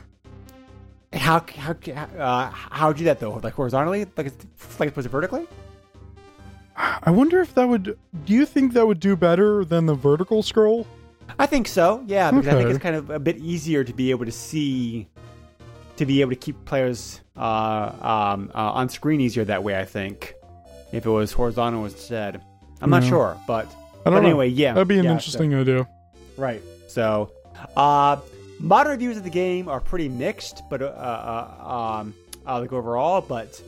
[1.14, 1.74] How how
[2.18, 3.34] uh, how would you do that though?
[3.34, 5.46] Like horizontally, like it's like it's vertically?
[6.76, 7.96] I wonder if that would.
[8.24, 10.86] Do you think that would do better than the vertical scroll?
[11.38, 12.02] I think so.
[12.06, 15.08] Yeah, because I think it's kind of a bit easier to be able to see,
[15.96, 19.78] to be able to keep players uh, um, uh, on screen easier that way.
[19.78, 20.34] I think
[20.92, 22.42] if it was horizontal instead.
[22.80, 23.66] I'm not sure, but
[24.02, 24.16] but know.
[24.18, 25.88] anyway, yeah, That'd be an yeah, so- interesting idea.
[26.36, 26.60] Right.
[26.88, 27.30] So,
[27.76, 28.16] uh,
[28.58, 32.14] modern reviews of the game are pretty mixed, but uh, uh, um,
[32.46, 33.60] uh, like overall, but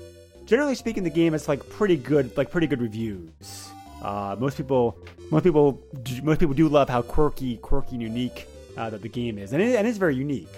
[0.44, 3.68] generally speaking, the game is like pretty good, like pretty good reviews.
[4.02, 4.96] Uh, most people,
[5.30, 5.82] most people,
[6.22, 9.62] most people do love how quirky, quirky, and unique uh, that the game is, and
[9.62, 10.48] it, and it's very unique.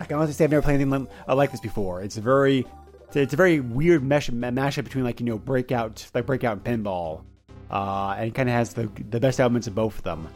[0.00, 2.02] I can honestly say I've never played anything like, this before.
[2.02, 2.66] It's a very,
[3.14, 7.22] it's a very weird mesh mashup between like you know breakout, like breakout and pinball,
[7.70, 10.28] uh, and it kind of has the the best elements of both of them.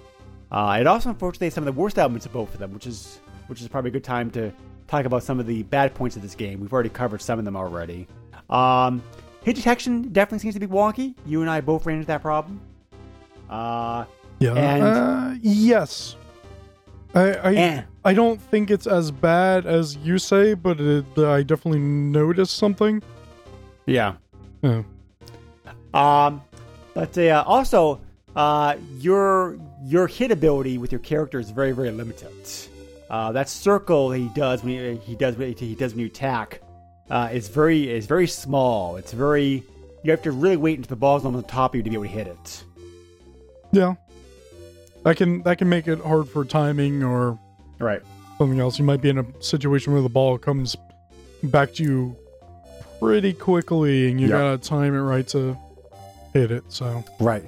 [0.51, 2.87] Uh, it also unfortunately has some of the worst elements of both of them, which
[2.87, 4.53] is which is probably a good time to
[4.89, 6.61] talk about some of the bad points of this game.
[6.61, 8.07] We've already covered some of them already.
[8.51, 9.03] Um,
[9.43, 11.15] hit detection definitely seems to be wonky.
[11.27, 12.61] You and I both ran into that problem.
[13.51, 14.05] Uh,
[14.39, 14.55] Yeah.
[14.55, 16.17] And- uh, yes.
[17.15, 17.83] I I, Eh.
[18.05, 23.03] I don't think it's as bad as you say, but it, I definitely noticed something.
[23.87, 24.15] yeah.
[24.63, 24.83] Yeah.
[25.95, 26.43] Um,
[26.95, 28.01] but uh, also,
[28.35, 29.57] uh, your
[29.87, 32.33] your hit ability with your character is very very limited.
[33.09, 36.61] Uh, that circle he does when he, he does when he does when you attack
[37.09, 38.97] uh, is very is very small.
[38.97, 39.63] It's very
[40.03, 41.95] you have to really wait until the ball's on the top of you to be
[41.97, 42.65] able to hit it.
[43.73, 43.95] Yeah.
[45.05, 47.39] That can that can make it hard for timing or
[47.79, 48.03] Right.
[48.39, 48.79] something else.
[48.79, 50.77] You might be in a situation where the ball comes
[51.45, 52.17] back to you
[52.99, 54.39] pretty quickly, and you Yeah.
[54.39, 55.57] gotta time it right to
[56.33, 56.65] hit it.
[56.71, 57.45] So Right.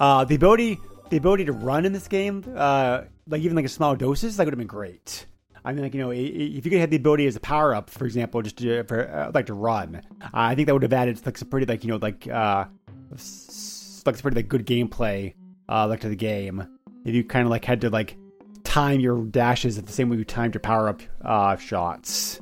[0.00, 0.78] Uh, the ability
[1.12, 4.46] the ability to run in this game, uh, like even like a small doses, that
[4.46, 5.26] would have been great.
[5.62, 7.90] I mean, like you know, if you could have the ability as a power up,
[7.90, 10.92] for example, just to, for uh, like to run, uh, I think that would have
[10.92, 12.64] added like some pretty like you know like uh,
[13.10, 15.34] like some pretty like good gameplay
[15.68, 16.66] uh, like to the game.
[17.04, 18.16] If you kind of like had to like
[18.64, 22.40] time your dashes at the same way you timed your power up uh, shots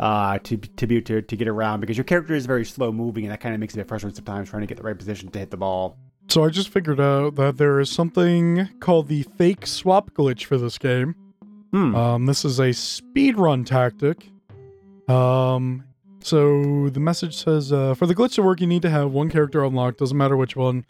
[0.00, 3.24] uh, to to be to, to get around because your character is very slow moving
[3.24, 5.28] and that kind of makes it a frustrating sometimes trying to get the right position
[5.28, 5.98] to hit the ball.
[6.28, 10.58] So I just figured out that there is something called the fake swap glitch for
[10.58, 11.14] this game.
[11.72, 11.94] Hmm.
[11.94, 14.28] Um, this is a speedrun tactic.
[15.08, 15.84] Um,
[16.20, 19.30] so the message says, uh, for the glitch to work, you need to have one
[19.30, 20.84] character unlocked, doesn't matter which one.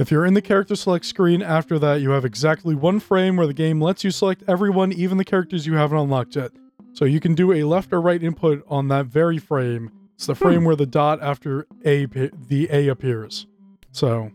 [0.00, 3.46] If you're in the character select screen after that, you have exactly one frame where
[3.46, 6.50] the game lets you select everyone, even the characters you haven't unlocked yet.
[6.94, 9.92] So you can do a left or right input on that very frame.
[10.16, 13.46] It's the frame where the dot after a the a appears.
[13.92, 14.32] So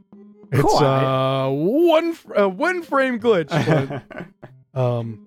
[0.51, 4.03] it's uh one uh, one frame glitch, but
[4.79, 5.25] um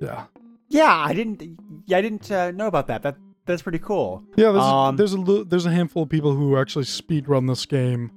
[0.00, 0.24] yeah.
[0.68, 1.42] yeah, I didn't.
[1.86, 3.02] Yeah, I didn't uh, know about that.
[3.02, 3.16] That
[3.46, 4.22] that's pretty cool.
[4.36, 7.46] Yeah, there's Um, a, there's a there's a handful of people who actually speed run
[7.46, 8.10] this game.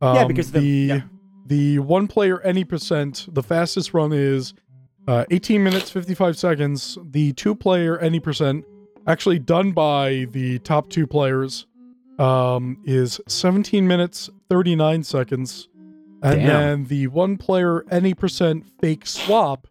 [0.00, 1.00] Um, Yeah, because the- the yeah.
[1.46, 4.54] the one player any percent the fastest run is
[5.06, 6.98] uh, 18 minutes 55 seconds.
[7.10, 8.64] The two player any percent
[9.06, 11.66] actually done by the top two players
[12.18, 15.68] um, is 17 minutes 39 seconds,
[16.22, 16.46] and Damn.
[16.46, 19.66] then the one player any percent fake swap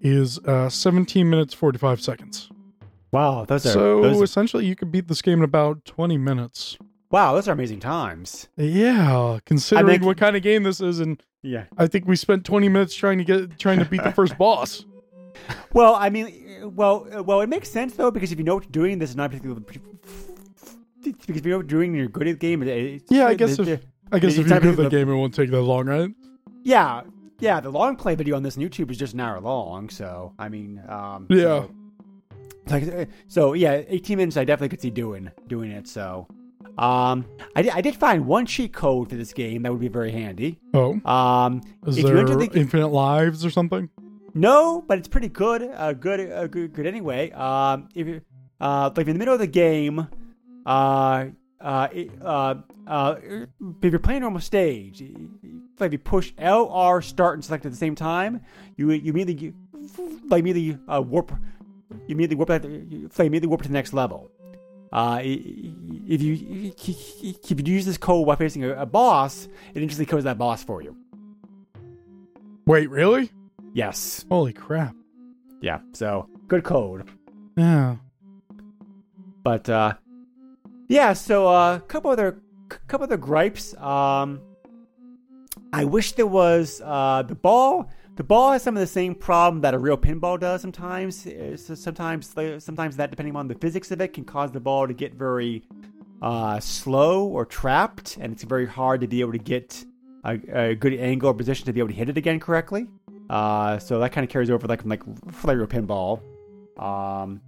[0.00, 2.48] is uh, 17 minutes 45 seconds.
[3.12, 6.16] Wow, those are So those are- essentially, you could beat this game in about 20
[6.16, 6.78] minutes.
[7.10, 8.48] wow, those are amazing times.
[8.56, 11.64] Yeah, considering mean- what kind of game this is, and Yeah.
[11.76, 14.84] I think we spent 20 minutes trying to get trying to beat the first boss.
[15.72, 18.70] Well, I mean, well, well, it makes sense though because if you know what you're
[18.72, 19.62] doing, this is not particularly
[21.02, 22.62] because if you know what you're doing and you're good at the game.
[22.62, 23.80] It's, Yeah, I guess if
[24.12, 26.10] I guess if you're not the the- game, it won't take that long, right?
[26.64, 27.02] yeah,
[27.40, 29.88] yeah, the long play video on this YouTube is just an hour long.
[29.88, 31.66] So I mean, um, Yeah.
[31.66, 31.70] So,
[32.68, 34.36] like, uh, so yeah, 18 minutes.
[34.36, 35.88] I definitely could see doing doing it.
[35.88, 36.28] So,
[36.78, 37.24] um,
[37.56, 40.12] I did, I did find one cheat code for this game that would be very
[40.12, 40.58] handy.
[40.74, 43.88] Oh, Um, is if there you enter the infinite lives or something?
[44.34, 45.62] No, but it's pretty good.
[45.62, 46.86] Uh, good, uh, good, good.
[46.86, 48.20] Anyway, um, if you,
[48.60, 50.06] uh, like in the middle of the game,
[50.66, 51.24] uh,
[51.60, 51.88] uh,
[52.22, 52.54] uh,
[52.86, 53.14] uh,
[53.82, 57.72] if you're playing a normal stage, if you push L, R, start, and select at
[57.72, 58.40] the same time,
[58.76, 59.54] you you immediately
[60.28, 61.32] like immediately uh, warp,
[61.90, 64.30] you immediately warp, that- you immediately warp to the next level.
[64.92, 70.06] Uh, if you if you use this code while facing a, a boss, it instantly
[70.06, 70.96] codes that boss for you.
[72.66, 73.30] Wait, really?
[73.72, 74.24] Yes.
[74.28, 74.96] Holy crap!
[75.60, 75.78] Yeah.
[75.92, 77.08] So good code.
[77.56, 77.96] Yeah.
[79.44, 79.94] But uh,
[80.90, 82.40] yeah, so a uh, couple other
[82.88, 83.76] couple other gripes.
[83.76, 84.40] Um,
[85.72, 87.88] I wish there was uh, the ball.
[88.16, 91.28] The ball has some of the same problem that a real pinball does sometimes.
[91.56, 95.14] Sometimes, sometimes that, depending on the physics of it, can cause the ball to get
[95.14, 95.62] very
[96.22, 99.84] uh, slow or trapped, and it's very hard to be able to get
[100.24, 102.88] a, a good angle or position to be able to hit it again correctly.
[103.30, 106.20] Uh, so that kind of carries over like from like Real Pinball.
[106.82, 107.40] Um,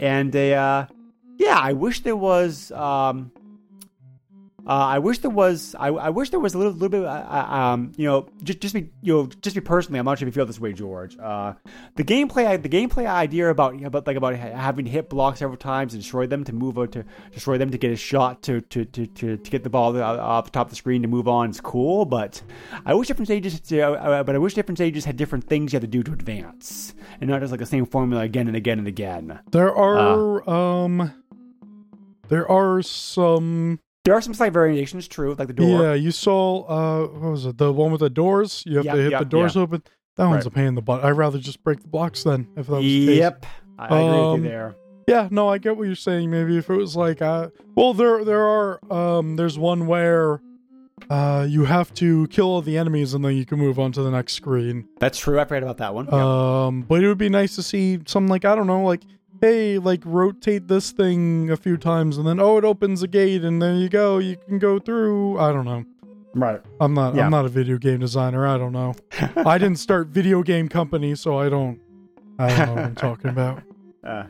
[0.00, 0.86] and a uh,
[1.38, 3.32] yeah, I wish there was um,
[4.68, 5.74] uh, I wish there was.
[5.78, 7.02] I, I wish there was a little, little bit.
[7.02, 9.98] Uh, uh, um, you know, just just be you know, just be personally.
[9.98, 11.16] I'm not sure if you feel this way, George.
[11.18, 11.54] Uh,
[11.94, 15.94] the gameplay, the gameplay idea about about like about having to hit blocks several times
[15.94, 18.84] and destroy them to move out to destroy them to get a shot to to
[18.84, 21.48] to to, to get the ball off the top of the screen to move on
[21.48, 22.04] is cool.
[22.04, 22.42] But
[22.84, 23.72] I wish different stages.
[23.72, 26.94] Uh, but I wish different stages had different things you had to do to advance,
[27.22, 29.40] and not just like the same formula again and again and again.
[29.50, 31.14] There are um,
[32.28, 35.82] there are some there are some slight variations, true, like the door.
[35.82, 37.58] Yeah, you saw uh what was it?
[37.58, 38.62] The one with the doors?
[38.66, 39.62] You have Yep, to hit yep, the doors yeah.
[39.62, 39.82] open.
[40.16, 40.46] That one's Right.
[40.46, 41.04] a pain in the butt.
[41.04, 43.18] I'd rather just break the blocks then, if that was the case.
[43.18, 43.46] Yep,
[43.78, 44.74] I, agree with Um, you there.
[45.06, 46.30] Yeah, no, I get what you're saying.
[46.30, 50.40] Maybe if it was like uh well there there are um there's one where
[51.10, 54.02] uh you have to kill all the enemies and then you can move on to
[54.02, 54.88] the next screen.
[54.98, 55.38] That's true.
[55.38, 56.12] I forgot about that one.
[56.12, 59.02] Um but it would be nice to see something like I don't know, like
[59.40, 63.44] hey, like rotate this thing a few times and then oh it opens a gate
[63.44, 65.38] and there you go, you can go through.
[65.38, 65.84] I don't know.
[66.34, 66.60] right.
[66.80, 67.24] I'm not Yeah.
[67.24, 68.46] I'm not a video game designer.
[68.46, 68.94] I don't know.
[69.36, 71.80] I didn't start video game company, so I don't
[72.38, 73.62] I don't know what I'm talking about.
[74.04, 74.26] Uh,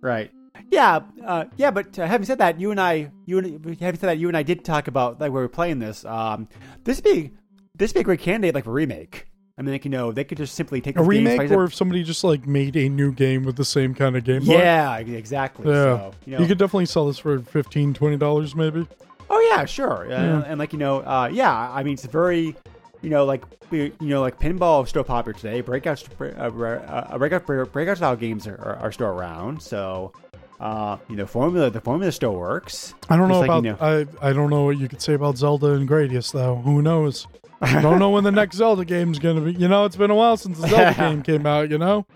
[0.00, 0.30] right.
[0.70, 4.08] Yeah, uh, yeah, but uh, having said that, you and I, you and having said
[4.08, 6.04] that, you and I did talk about like when we were playing this.
[6.06, 6.48] Um,
[6.84, 7.32] this would be
[7.74, 9.26] this be a great candidate like for remake.
[9.58, 12.02] I mean, like, you know, they could just simply take A remake or if somebody
[12.02, 14.58] just like made a new game with the same kind of gameplay.
[14.58, 15.66] yeah, exactly.
[15.68, 15.72] Yeah.
[15.74, 18.86] So, you You, could definitely sell this for 15 20 dollars maybe.
[19.28, 20.42] oh yeah, sure, uh, Yeah.
[20.46, 22.56] and like you know, uh, yeah, I mean, it's very,
[23.02, 25.62] you know, like you know, like pinball is still popular today.
[25.62, 29.62] Breakouts, uh, uh, breakout, breakout style games are, are, are still around.
[29.62, 30.12] So,
[30.60, 32.94] uh, you know, formula, the formula still works.
[33.10, 35.12] I don't know like, about you know- I I don't know what you could say
[35.14, 36.56] about Zelda and Gradius though.
[36.56, 37.26] Who knows?
[37.82, 39.52] don't know when the next Zelda game's going to be.
[39.52, 42.06] You know, it's been a while since the Zelda game came out, you know?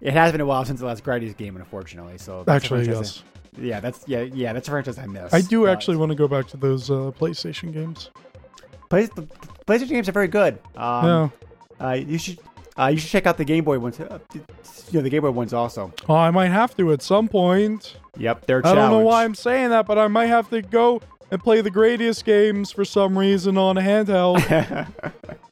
[0.00, 2.18] It has been a while since the last Gradius game, unfortunately.
[2.18, 3.22] So Actually, yes.
[3.24, 3.28] I-
[3.60, 5.34] yeah, that's yeah, yeah, that's a franchise I miss.
[5.34, 8.10] I do actually want to go back to those uh, PlayStation games.
[8.88, 9.26] Play, the
[9.66, 10.60] PlayStation games are very good.
[10.76, 11.32] Um,
[11.80, 11.88] yeah.
[11.88, 12.38] uh, you should
[12.78, 13.98] uh, you should check out the Game Boy ones.
[13.98, 14.42] Uh, you
[14.92, 15.92] know, the Game Boy ones also.
[16.08, 17.96] Oh, I might have to at some point.
[18.16, 18.64] Yep, they're.
[18.64, 19.24] I don't know why.
[19.24, 22.84] I'm saying that, but I might have to go and play the Gradius games for
[22.84, 24.88] some reason on a handheld.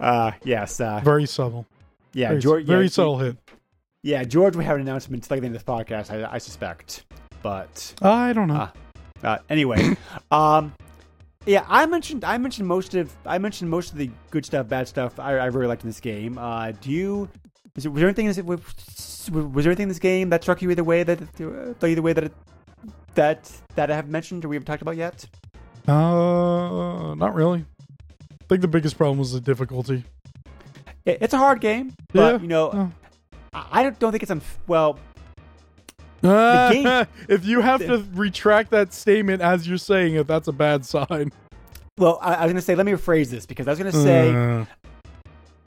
[0.00, 0.80] Uh, yes.
[0.80, 1.66] Uh, very subtle.
[2.14, 2.64] yeah, Very, George.
[2.64, 3.36] very yeah, subtle hit.
[4.02, 6.10] Yeah, George will have an announcement like the end of this podcast.
[6.10, 7.04] I, I suspect,
[7.42, 8.68] but I don't know.
[8.68, 8.72] Ah.
[9.22, 9.96] Uh, anyway,
[10.30, 10.72] um,
[11.46, 14.88] yeah, I mentioned I mentioned most of I mentioned most of the good stuff, bad
[14.88, 16.36] stuff I, I really liked in this game.
[16.38, 17.28] Uh, do you?
[17.76, 18.26] Is it, was there anything?
[18.26, 21.20] in this- Was, was there anything in this game that struck you either way that
[21.40, 22.32] uh, either way that it,
[23.14, 25.24] that that I have mentioned or we haven't talked about yet?
[25.86, 27.64] Uh, not really.
[28.32, 30.04] I think the biggest problem was the difficulty.
[31.04, 32.40] It, it's a hard game, but Yeah.
[32.40, 32.92] you know, Oh.
[33.70, 34.98] I, don't, don't think it's un- well.
[36.26, 40.52] Ah, game- if you have to retract that statement as you're saying it, that's a
[40.52, 41.30] bad sign.
[41.98, 44.32] Well, I, I was gonna say let me rephrase this because I was gonna say
[44.34, 44.64] Uh,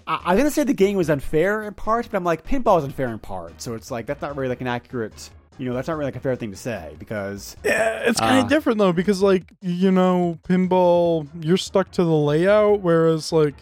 [0.07, 2.79] I, I was gonna say the game was unfair in parts, but I'm like pinball
[2.79, 5.29] is unfair in parts, so it's like that's not really like an accurate.
[5.57, 8.39] You know, that's not really like a fair thing to say because yeah, it's kind
[8.39, 8.47] of Uh.
[8.47, 13.55] different though because like you know, pinball, you're stuck to the layout, whereas like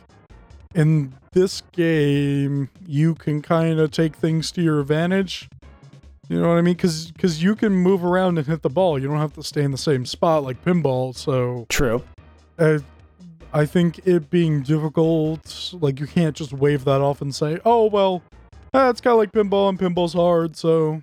[0.73, 5.47] in this game, you can kind of take things to your advantage.
[6.27, 6.73] You know what I mean?
[6.73, 8.99] Because cause you can move around and hit the ball.
[8.99, 11.15] You don't have to stay in the same spot like pinball.
[11.15, 12.03] So true.
[12.59, 12.79] uh,
[13.53, 17.85] I think it being difficult, like you can't just wave that off and say, "Oh
[17.85, 18.21] well,
[18.73, 21.01] it's kind of like pinball, and pinball's hard." So,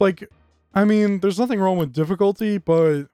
[0.00, 0.28] like,
[0.74, 3.04] I mean, there's nothing wrong with difficulty, but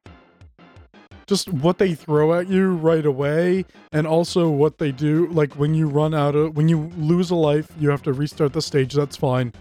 [1.27, 5.75] just what they throw at you right away, and also what they do, like when
[5.75, 8.95] you run out of, when you lose a life, you have to restart the stage.
[8.95, 9.53] That's fine.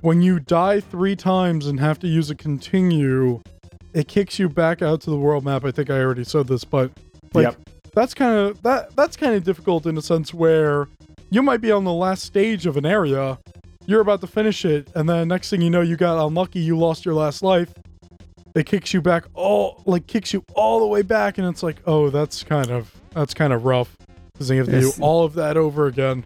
[0.00, 3.40] When you die three times and have to use a continue,
[3.92, 5.64] it kicks you back out to the world map.
[5.64, 6.90] I think I already said this, but
[7.34, 7.56] like Yep.
[7.92, 10.88] that's kind of that that's kind of difficult in a sense where
[11.30, 13.38] you might be on the last stage of an area,
[13.86, 16.76] you're about to finish it, and then next thing you know, you got unlucky, you
[16.78, 17.72] lost your last life.
[18.54, 21.76] It kicks you back all like kicks you all the way back, and it's like,
[21.86, 23.96] oh, that's kind of that's kind of rough
[24.32, 24.96] because you have to Yes.
[24.96, 26.24] do all of that over again.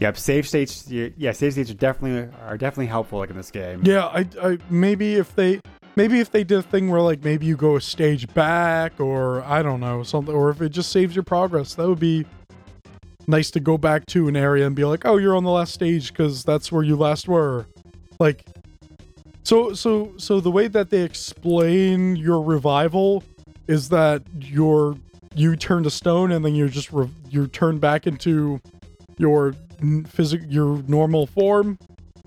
[0.00, 0.88] Yep, save states.
[0.90, 3.82] Yeah, save states are definitely are definitely helpful like in this game.
[3.84, 5.60] Yeah, I, I maybe if they
[5.94, 9.42] maybe if they did a thing where like maybe you go a stage back or
[9.42, 12.26] I don't know something, or if it just saves your progress, that would be
[13.26, 15.74] nice to go back to an area and be like, oh, you're on the last
[15.74, 17.66] stage because that's where you last were.
[18.18, 18.46] Like,
[19.44, 23.24] so so so the way that they explain your revival
[23.66, 24.96] is that your
[25.34, 28.60] you turn to stone and then you're just re- you're turned back into
[29.18, 29.54] your
[30.06, 31.78] physical your normal form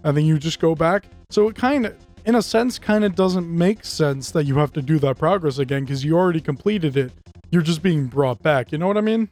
[0.04, 3.16] and then you just go back so it kind of in a sense kind of
[3.16, 6.98] doesn't make sense that you have to do that progress again because you already completed
[6.98, 7.14] it
[7.50, 9.30] you're just being brought back you know what i mean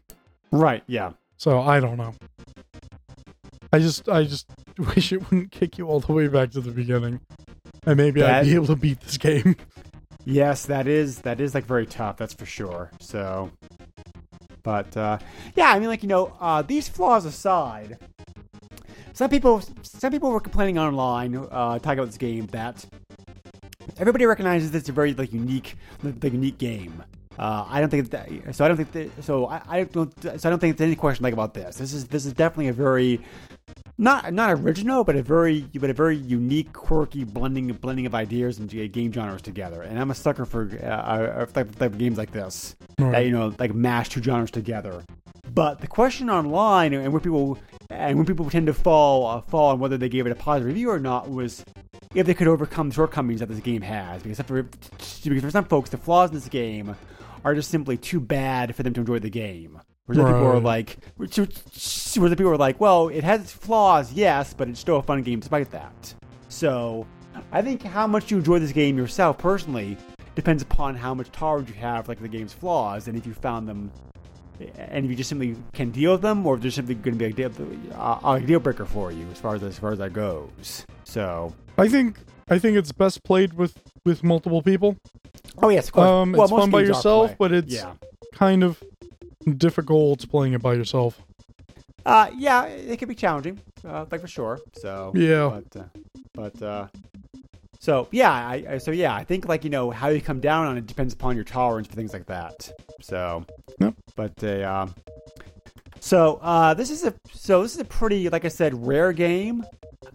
[0.53, 0.83] Right.
[0.85, 1.13] Yeah.
[1.37, 2.13] So i don't know
[3.71, 4.47] i just i just
[4.95, 7.19] wish it wouldn't kick you all the way back to the beginning
[7.85, 9.55] and maybe i'd be able to beat this game
[10.25, 12.17] Yes, that is that is like very tough.
[12.17, 12.89] That's for sure.
[12.99, 13.51] So,
[14.63, 15.19] but uh,
[15.55, 17.97] yeah, I mean, like you know, uh, these flaws aside,
[19.11, 22.85] some people some people were complaining online uh, talking about this game that
[23.97, 27.03] everybody recognizes is a very like unique the unique game.
[27.37, 28.63] Uh, I don't think that, so.
[28.63, 29.47] I don't think that, so.
[29.47, 30.13] I, I don't.
[30.21, 31.77] So I don't think there's any question like about this.
[31.77, 33.21] This is this is definitely a very
[33.97, 38.59] not not original, but a very but a very unique, quirky blending blending of ideas
[38.59, 39.81] and game genres together.
[39.81, 43.31] And I'm a sucker for uh, uh, type, type of games like this that you
[43.31, 45.03] know like mash two genres together.
[45.53, 47.59] But the question online and where people
[47.89, 50.67] and when people tend to fall uh, fall on whether they gave it a positive
[50.67, 51.63] review or not was
[52.15, 54.23] if they could overcome the shortcomings that this game has.
[54.23, 56.95] Because for, because for some folks, the flaws in this game
[57.43, 59.79] are just simply too bad for them to enjoy the game.
[60.05, 64.11] Whereas other people are like, whereas other people are like, well, it has its flaws,
[64.11, 66.13] yes, but it's still a fun game despite that.
[66.49, 67.07] So,
[67.51, 69.97] I think how much you enjoy this game yourself personally
[70.35, 73.67] depends upon how much tolerance you have, like the game's flaws, and if you found
[73.67, 73.91] them,
[74.77, 77.19] and if you just simply can deal with them, or if they're simply going to
[77.19, 77.51] be a deal,
[78.25, 80.85] a deal breaker for you as far as as far as that goes.
[81.05, 82.17] So, I think
[82.49, 84.97] I think it's best played with with multiple people.
[85.61, 86.09] Oh yes, of course.
[86.09, 87.93] Um, Well, it's fun by yourself, but it's yeah.
[88.33, 88.81] kind of
[89.57, 91.21] difficult playing it by yourself.
[92.05, 94.59] Uh, yeah, it can be challenging, uh, like for sure.
[94.73, 95.61] So Yeah.
[95.73, 95.85] but uh,
[96.33, 96.87] but uh,
[97.79, 100.67] so yeah, I, I so yeah, I think like you know how you come down
[100.67, 102.71] on it depends upon your tolerance for things like that.
[103.01, 103.45] So
[103.79, 103.93] Yep.
[104.15, 104.87] but uh,
[105.99, 109.63] so uh, this is a so this is a pretty like I said rare game.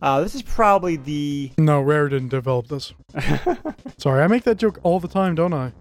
[0.02, 2.92] Uh, this is probably the No, Rare didn't develop this.
[3.98, 5.72] Sorry, I make that joke all the time, don't I?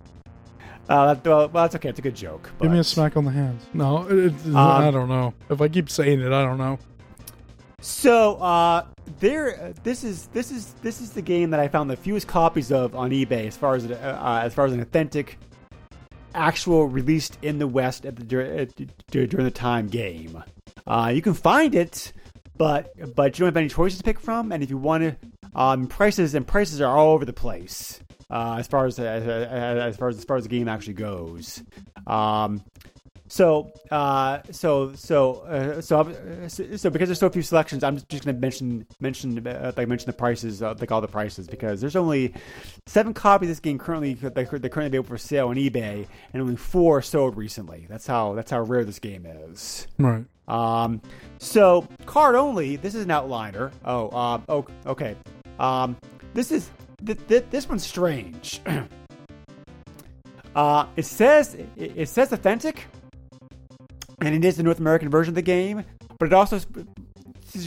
[0.90, 1.90] uh, that, well, that's okay.
[1.90, 2.50] It's a good joke.
[2.62, 3.66] Give me a smack on the hands.
[3.74, 5.34] No, it, it- Um, I don't know.
[5.50, 6.80] If I keep saying it, I don't know.
[7.80, 8.86] So, uh,
[9.20, 9.74] there.
[9.84, 12.96] This is this is this is the game that I found the fewest copies of
[12.96, 15.38] on eBay, as far as it, uh, uh, as far as an authentic,
[16.34, 18.76] actual released in the West at the dur- at,
[19.12, 20.42] dur- during the time game.
[20.88, 22.14] Uh, you can find it,
[22.58, 25.16] but but you don't have any choices to pick from, and if you want to,
[25.56, 28.00] um, prices and prices are all over the place.
[28.30, 31.64] Uh, as far as as, as far as as far as the game actually goes.
[32.06, 32.64] Um,
[33.30, 36.16] so, uh, so, so, uh, so,
[36.48, 40.08] so, because there's so few selections, I'm just going to mention, mention, uh, like, mention
[40.08, 42.34] the prices, uh, like all the prices, because there's only
[42.86, 46.56] seven copies of this game currently they're currently available for sale on eBay, and only
[46.56, 47.86] four sold recently.
[47.90, 49.88] That's how that's how rare this game is.
[49.98, 50.26] Right.
[50.48, 51.02] Um,
[51.40, 52.76] so card only.
[52.76, 53.72] This is an outliner.
[53.86, 55.16] Oh, uh, oh, okay.
[55.60, 55.98] Um,
[56.34, 56.70] this is
[57.06, 58.62] th- th- this one's strange.
[60.56, 62.86] uh, it says it, it says authentic,
[64.22, 65.84] and it is the North American version of the game,
[66.20, 66.60] but it also.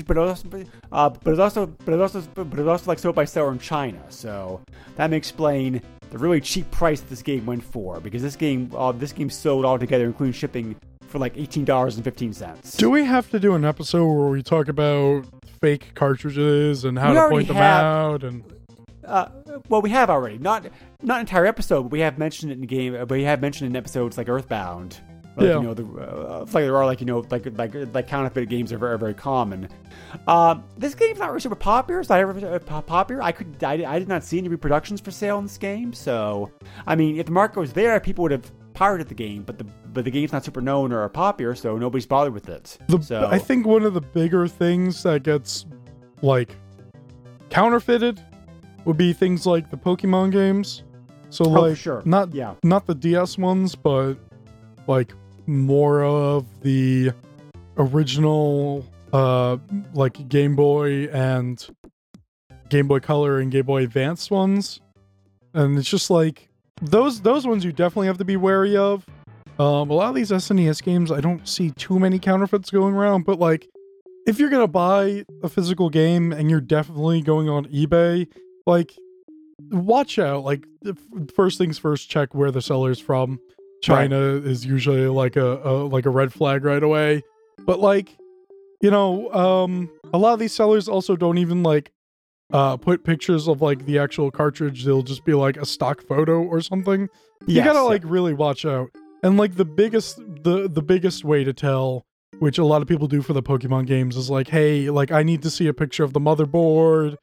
[0.07, 0.47] But it also,
[0.93, 3.59] uh, but it's also, but it also, but it's also like sold by seller in
[3.59, 4.01] China.
[4.09, 4.61] So
[4.97, 7.99] that may explain the really cheap price this game went for.
[7.99, 10.76] Because this game, uh, this game sold altogether, including shipping,
[11.11, 12.77] for like eighteen dollars and fifteen cents.
[12.77, 15.25] Do we have to do an episode where we talk about
[15.61, 18.25] fake cartridges and how We to point them have- out?
[18.25, 18.43] And
[19.05, 19.27] Uh,
[19.69, 20.67] well, we have already not
[21.03, 22.93] not an entire episode, but we have mentioned it in the game.
[22.93, 24.99] But we have mentioned it in episodes like Earthbound.
[25.37, 25.57] Like, Yeah.
[25.57, 28.73] you know, the uh, like there are like you know like like like counterfeit games
[28.73, 29.69] are very very common.
[30.27, 32.01] Um, this game's not really super popular.
[32.01, 33.23] It's not ever uh, popular.
[33.23, 35.93] I could I, I did not see any reproductions for sale in this game.
[35.93, 36.51] So
[36.87, 39.43] I mean, if the market was there, people would have pirated the game.
[39.43, 42.79] But the but the game's not super known or popular, so nobody's bothered with it.
[42.89, 45.66] the, so I think one of the bigger things that gets
[46.23, 46.55] like
[47.51, 48.21] counterfeited
[48.85, 50.85] would be things like the Pokemon games.
[51.31, 52.03] So Oh, like sure.
[52.05, 52.55] not yeah.
[52.64, 54.14] not the DS ones, but
[54.87, 55.12] like
[55.47, 57.12] more of the
[57.79, 59.57] original uh
[59.95, 61.66] like Game Boy and
[62.68, 64.81] Game Boy Color and Game Boy Advanced ones.
[65.55, 66.49] And it's just like
[66.83, 69.07] those those ones you definitely have to be wary of.
[69.59, 73.24] Um a lot of these SNES games I don't see too many counterfeits going around,
[73.24, 73.68] but like
[74.26, 78.26] if you're to buy a physical game and you're definitely going on eBay,
[78.66, 78.95] like
[79.70, 80.45] watch out.
[80.45, 80.64] Like
[81.35, 83.39] first things first check where the seller's from.
[83.83, 87.22] China is usually like a, a like a red flag right away.
[87.64, 88.16] But like
[88.81, 91.93] you know um a lot of these sellers also don't even like
[92.53, 96.42] uh put pictures of like the actual cartridge they'll just be like a stock photo
[96.42, 97.09] or something.
[97.46, 98.90] You gotta like really watch out.
[99.22, 102.05] And like the biggest the the biggest way to tell
[102.38, 105.22] which a lot of people do for the pokemon games is like hey like i
[105.22, 107.16] need to see a picture of the motherboard.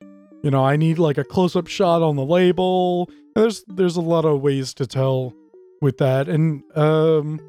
[0.44, 3.10] You know i need like a close-up shot on the label.
[3.36, 5.34] And there's there's a lot of ways to tell
[5.82, 6.30] with that.
[6.30, 7.40] And um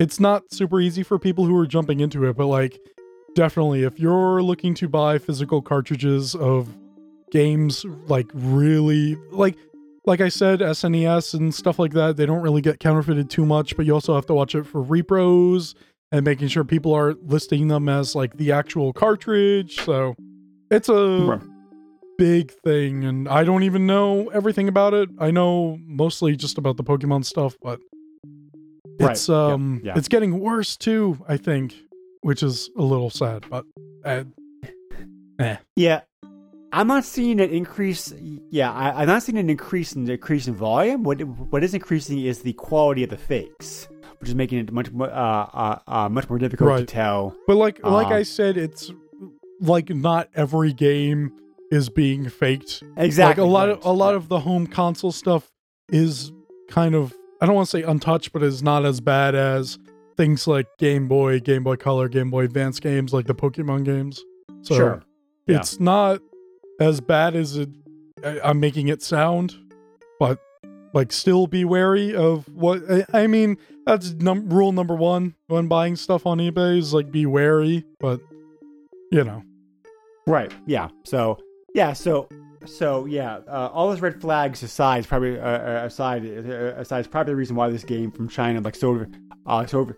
[0.00, 2.78] it's not super easy for people who are jumping into it but like
[3.34, 6.68] definitely if you're looking to buy physical cartridges of
[7.30, 9.56] games like really like
[10.06, 13.76] like I said, SNES and stuff like that, they don't really get counterfeited too much,
[13.76, 15.74] but you also have to watch it for repros
[16.12, 19.76] and making sure people are listing them as like the actual cartridge.
[19.84, 20.14] So
[20.70, 20.94] it's a
[21.28, 21.42] Right.
[22.16, 25.10] big thing, and I don't even know everything about it.
[25.18, 27.78] I know mostly just about the Pokemon stuff, but
[29.00, 29.36] it's Yep.
[29.36, 29.92] um Yeah.
[29.96, 31.74] it's getting worse too, I think,
[32.22, 33.64] which is a little sad, but
[34.06, 34.24] uh,
[35.76, 36.00] Yeah,
[36.72, 38.12] I'm not seeing an increase.
[38.50, 41.02] Yeah, I, I'm not seeing an increase in increase in volume.
[41.02, 43.88] What what is increasing is the quality of the fakes,
[44.18, 47.34] which is making it much more uh, uh, uh, much more difficult to tell.
[47.46, 48.92] But like like Um, I said, it's
[49.60, 51.32] like not every game
[51.70, 52.82] is being faked.
[52.96, 53.42] Exactly.
[53.42, 53.78] Like a lot right.
[53.78, 55.50] of a lot of the home console stuff
[55.90, 56.32] is
[56.68, 59.78] kind of I don't want to say untouched, but is not as bad as
[60.16, 64.22] things like Game Boy, Game Boy Color, Game Boy Advance games like the Pokemon games.
[64.62, 65.02] So Sure.
[65.46, 65.58] Yeah.
[65.58, 66.20] it's not
[66.80, 67.68] as bad as it
[68.24, 69.56] I- I'm making it sound,
[70.18, 70.38] but
[70.92, 73.58] like still be wary of what I, I mean.
[73.86, 78.20] That's num- rule number one when buying stuff on eBay is like be wary, but
[79.10, 79.42] you know.
[80.26, 80.52] Right.
[80.66, 80.88] Yeah.
[81.04, 81.38] So
[81.74, 81.92] yeah.
[81.94, 82.28] So
[82.66, 83.38] so yeah.
[83.48, 87.36] Uh, all those red flags aside, probably uh, uh, aside uh, aside is probably the
[87.36, 89.06] reason why this game from China like so
[89.46, 89.90] uh so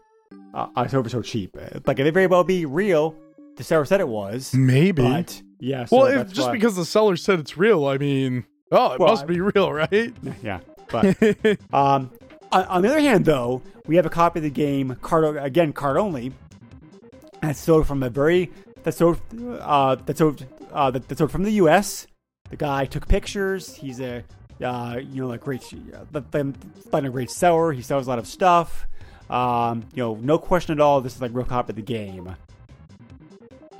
[0.54, 1.56] uh, uh, so so cheap.
[1.86, 3.16] Like it may very well be real.
[3.56, 5.02] The seller said it was, Maybe.
[5.02, 5.84] but yeah.
[5.84, 9.00] So well, if, just why- because the seller said it's real, I mean, oh, it
[9.00, 10.12] Well, must I- be real, right?
[10.42, 10.60] yeah.
[10.90, 11.16] But
[11.72, 12.10] Um,
[12.52, 15.72] on, on the other hand, though, we have a copy of the game card again,
[15.72, 16.32] card only.
[17.40, 18.50] That's sold from a very
[18.82, 19.20] that's sold
[19.60, 22.06] uh, that's sold uh, that, that's sold from the U.S.
[22.50, 23.74] The guy took pictures.
[23.76, 24.24] He's a
[24.62, 25.62] uh, you know like great,
[25.94, 26.20] uh,
[26.90, 27.72] find a great seller.
[27.72, 28.86] He sells a lot of stuff.
[29.30, 31.00] Um, you know, no question at all.
[31.00, 32.34] This is like real copy of the game.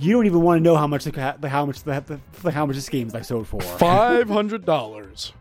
[0.00, 2.64] You don't even want to know how much the, the how much the, the how
[2.64, 3.60] much this game is like sold for.
[3.60, 5.32] Five hundred dollars.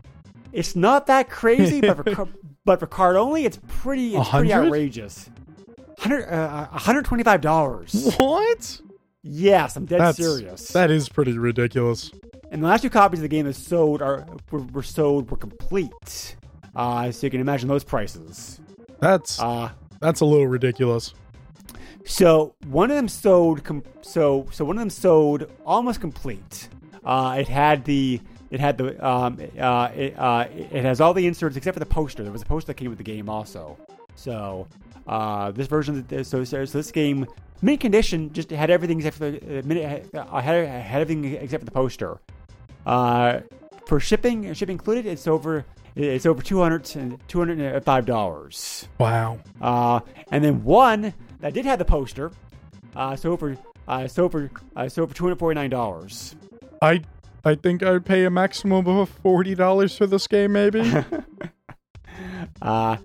[0.52, 2.28] It's not that crazy, but for
[2.64, 5.30] but for card only, it's pretty it's pretty outrageous.
[5.98, 8.14] Hundred uh, hundred twenty five dollars.
[8.18, 8.80] What?
[9.22, 10.68] Yes, I'm dead That's serious.
[10.68, 12.10] That is pretty ridiculous.
[12.50, 15.36] and the last two copies of the game that sold are were, were sold were
[15.36, 16.36] complete.
[16.74, 18.60] Uh, so you can imagine those prices.
[19.00, 21.14] That's Uh, that's a little ridiculous.
[22.04, 23.64] So one of them sold.
[23.64, 26.68] Com- so so one of them sold almost complete.
[27.04, 28.20] Uh, it had the
[28.50, 31.86] it had the um uh it, uh it has all the inserts except for the
[31.86, 32.22] poster.
[32.22, 33.78] There was a poster that came with the game also.
[34.16, 34.66] So
[35.06, 37.26] uh this version so, so this game
[37.62, 41.62] mint condition just had everything except for the uh, minute uh, had, had everything except
[41.62, 42.18] for the poster.
[42.86, 43.40] Uh,
[43.86, 45.64] for shipping shipping included, it's over
[45.96, 48.88] it's over 200 205 dollars.
[48.98, 49.38] Wow.
[49.60, 52.30] Uh, and then one that did have the poster,
[52.96, 53.56] uh, so for
[53.88, 56.36] uh, so for uh, so for two hundred forty nine dollars.
[56.82, 57.02] I
[57.44, 60.92] I think I'd pay a maximum of forty dollars for this game, maybe.
[62.62, 62.96] Uh,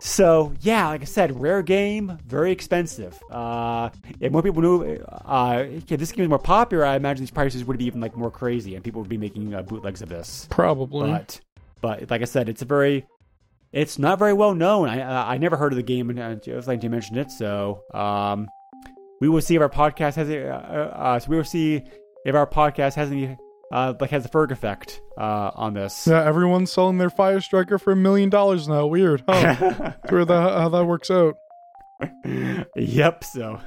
[0.00, 3.18] so yeah, like I said, rare game, very expensive.
[3.30, 7.30] Uh, if more people knew, uh, if this game was more popular, I imagine these
[7.30, 10.08] prices would be even like more crazy, and people would be making uh, bootlegs of
[10.08, 10.46] this.
[10.50, 11.10] Probably.
[11.10, 11.40] But
[11.80, 13.06] but like I said, it's a very
[13.72, 14.88] it's not very well known.
[14.88, 17.18] I I, I never heard of the game, and uh, it was like you mentioned
[17.18, 17.30] it.
[17.30, 18.48] So um,
[19.20, 21.82] we will see if our podcast has a uh, uh, so we will see
[22.24, 23.36] if our podcast has any
[23.72, 26.06] uh like has a Ferg effect uh on this.
[26.06, 28.86] yeah, everyone's selling their Firestriker for a million dollars now.
[28.86, 29.92] Weird, huh?
[30.08, 31.34] Where the how that works out?
[32.76, 33.24] yep.
[33.24, 33.58] So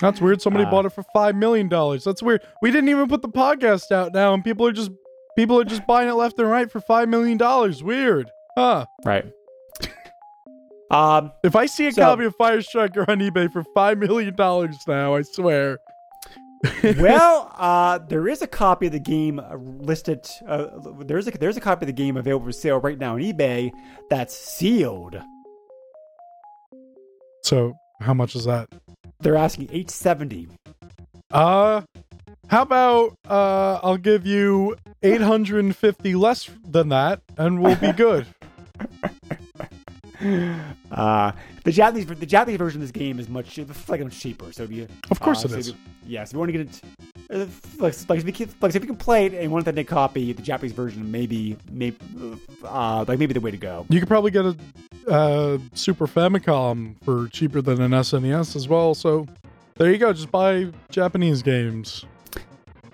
[0.00, 0.42] That's weird.
[0.42, 2.02] Somebody Uh, bought it for five million dollars.
[2.04, 2.42] That's weird.
[2.60, 4.90] We didn't even put the podcast out now, and people are just
[5.36, 7.82] people are just buying it left and right for five million dollars.
[7.84, 8.86] Weird, huh?
[9.04, 9.24] right.
[10.90, 11.32] Um.
[11.42, 15.14] If I see a So- copy of Firestriker on eBay for five million dollars now,
[15.14, 15.78] I swear.
[16.98, 20.28] well, uh, there is a copy of the game uh, listed.
[20.46, 20.66] Uh,
[21.00, 23.70] there's a there's a copy of the game available for sale right now on eBay
[24.10, 25.16] that's sealed.
[27.42, 28.68] So how much is that?
[29.20, 30.46] They're asking eight seventy.
[31.30, 31.82] Uh,
[32.48, 37.76] how about uh, I'll give you eight hundred and fifty less than that, and we'll
[37.76, 38.26] be good.
[40.92, 41.32] Uh,
[41.64, 44.52] the Japanese the Japanese version of this game is much it's like much cheaper.
[44.52, 45.68] So if you Of course uh, it so is.
[45.68, 46.82] If you, yeah, so if you want to get it,
[47.30, 47.46] uh,
[47.78, 50.34] like, like, if you can, like if you can play it and want that copy,
[50.34, 51.96] the Japanese version maybe maybe
[52.62, 53.86] uh, like maybe the way to go.
[53.88, 54.56] You could probably get a
[55.08, 58.94] uh, Super Famicom for cheaper than an SNES as well.
[58.94, 59.26] So
[59.76, 60.12] there you go.
[60.12, 62.04] Just buy Japanese games.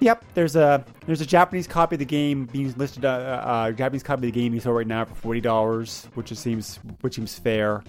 [0.00, 3.04] Yep, there's a there's a Japanese copy of the game being listed.
[3.04, 6.32] Uh, uh, Japanese copy of the game you saw right now for forty dollars, which
[6.34, 7.82] seems which seems fair.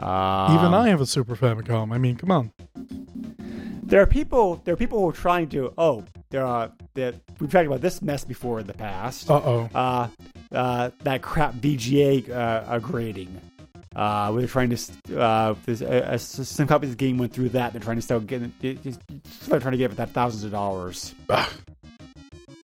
[0.00, 1.92] Um, Even I have a Super Famicom.
[1.92, 2.52] I mean, come on.
[3.82, 4.60] There are people.
[4.64, 5.72] There are people who are trying to.
[5.78, 6.70] Oh, there are.
[6.94, 9.30] That we've talked about this mess before in the past.
[9.30, 9.70] Uh oh.
[9.74, 10.08] Uh,
[10.52, 13.40] uh, that crap VGA uh, uh, grading.
[13.96, 15.20] Uh, where they're trying to.
[15.20, 17.72] Uh, there's, uh, some copies of the game went through that.
[17.72, 18.42] They're trying to still get.
[18.60, 21.14] They're trying to get that thousands of dollars.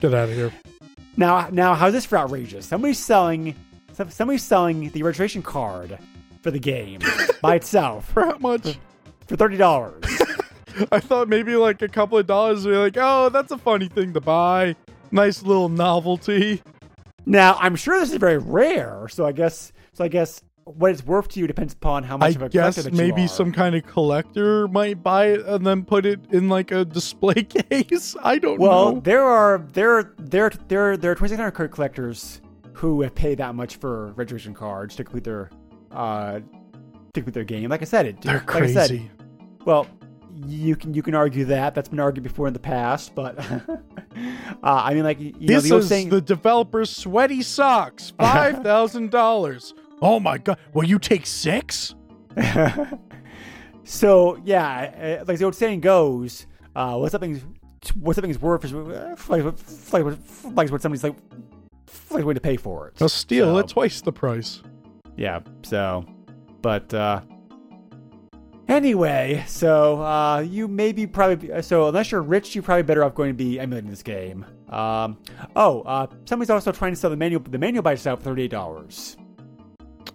[0.00, 0.52] Get out of here.
[1.16, 2.66] Now, now, how's this for outrageous?
[2.66, 3.54] Somebody's selling,
[4.08, 5.98] somebody's selling the registration card
[6.42, 7.00] for the game
[7.40, 8.76] by itself For how much?
[9.26, 10.04] for thirty dollars.
[10.92, 13.88] I thought maybe like a couple of dollars would be like, oh, that's a funny
[13.88, 14.74] thing to buy.
[15.12, 16.60] Nice little novelty.
[17.24, 21.04] now, I'm sure this is very rare, so I guess, so I guess what it's
[21.04, 23.24] worth to you depends upon how much I of a collector guess that you maybe
[23.24, 23.28] are.
[23.28, 27.34] some kind of collector might buy it and then put it in like a display
[27.42, 28.16] case.
[28.22, 28.92] I don't Well, know.
[28.92, 32.40] Well, there are there there there there are 2600 card collectors
[32.72, 35.50] who have paid that much for registration cards to complete their
[35.92, 37.68] uh to complete their game.
[37.70, 39.10] Like I said, it They're like I said, crazy.
[39.64, 39.86] Well,
[40.46, 43.72] you can you can argue that that's been argued before in the past, but uh,
[44.62, 46.08] I mean, like you know, this the is saying.
[46.08, 48.12] the developer's sweaty socks.
[48.18, 49.74] Five thousand dollars.
[50.04, 50.58] Oh my god!
[50.74, 51.94] Will you take six?
[53.84, 56.46] so yeah, like the old saying goes,
[56.76, 57.42] uh, what something's
[58.00, 59.44] what something's worth is uh, like,
[59.92, 61.14] like, like what somebody's like
[62.10, 63.00] like willing to pay for it.
[63.00, 64.62] I'll steal So- it twice the price.
[65.16, 65.40] Yeah.
[65.62, 66.04] So,
[66.62, 67.20] but uh
[68.68, 73.30] anyway, so uh you maybe probably so unless you're rich, you're probably better off going
[73.30, 74.44] to be emulating this game.
[74.70, 75.18] Um
[75.56, 79.16] oh, uh somebody's also trying to sell the manual the manual by itself for $38.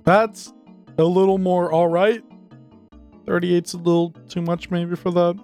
[0.03, 0.53] That's
[0.97, 2.23] a little more all right.
[3.25, 5.39] 38's a little too much maybe for that.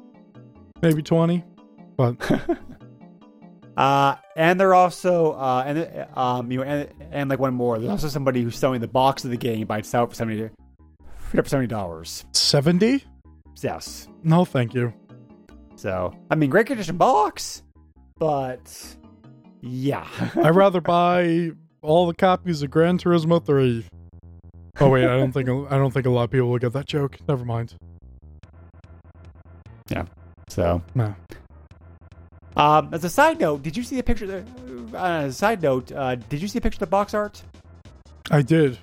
[0.81, 1.43] Maybe 20.
[1.97, 2.17] But
[3.77, 7.77] Uh and they're also uh and um you know and, and like one more.
[7.77, 10.49] There's also somebody who's selling the box of the game by itself for 70
[11.17, 12.25] for $70.
[12.35, 13.03] 70?
[13.61, 14.07] Yes.
[14.23, 14.93] No, thank you.
[15.75, 17.63] So, I mean, great condition box,
[18.17, 18.95] but
[19.61, 20.07] yeah.
[20.35, 23.85] I'd rather buy all the copies of Gran Turismo 3.
[24.79, 26.85] Oh wait, I don't think I don't think a lot of people will get that
[26.85, 27.17] joke.
[27.27, 27.75] Never mind.
[29.89, 30.05] Yeah.
[30.49, 31.15] So, No.
[32.57, 34.43] um, as a side note, did you see a picture?
[34.93, 37.41] Uh, as a side note, uh, did you see a picture of the box art?
[38.31, 38.77] I did.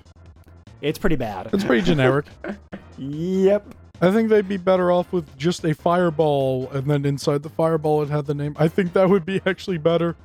[0.81, 1.49] It's pretty bad.
[1.53, 2.25] It's pretty generic.
[2.97, 3.65] yep.
[4.01, 8.01] I think they'd be better off with just a fireball and then inside the fireball
[8.03, 8.55] it had the name.
[8.59, 10.15] I think that would be actually better.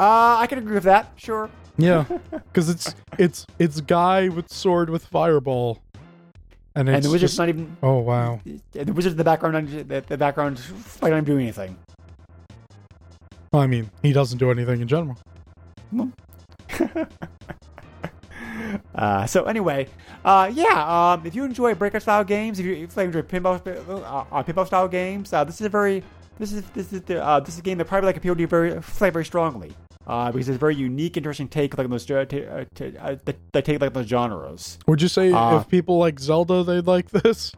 [0.00, 1.12] Uh, I can agree with that.
[1.16, 1.48] Sure.
[1.78, 5.80] Yeah, because it's it's it's guy with sword with fireball,
[6.74, 7.76] and it's and the wizard's just- not even.
[7.82, 8.40] oh wow.
[8.72, 9.68] The wizard's in the background.
[9.68, 10.60] The, the background,
[11.00, 11.76] like not doing anything.
[13.54, 15.18] I mean, he doesn't do anything in general.
[18.94, 19.86] Uh, so anyway,
[20.24, 21.12] uh, yeah.
[21.12, 24.42] Um, if you enjoy breakout style games, if you, if you enjoy pinball uh, uh,
[24.42, 26.02] pinball style games, uh, this is a very
[26.38, 28.40] this is this is the, uh, this is a game that probably like appeal to
[28.40, 29.72] you very very strongly.
[30.06, 33.16] Uh, because it's a very unique, interesting take like on those uh, ta- uh, ta-
[33.54, 34.78] uh, take like those genres.
[34.88, 37.52] Would you say Uh, if people like Zelda, they'd like this?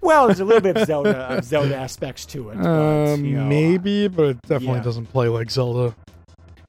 [0.00, 2.56] Well, there's a little bit of Zelda of Zelda aspects to it.
[2.58, 4.84] but, Um, you know, uh, maybe, but it definitely yeah.
[4.84, 5.94] doesn't play like Zelda.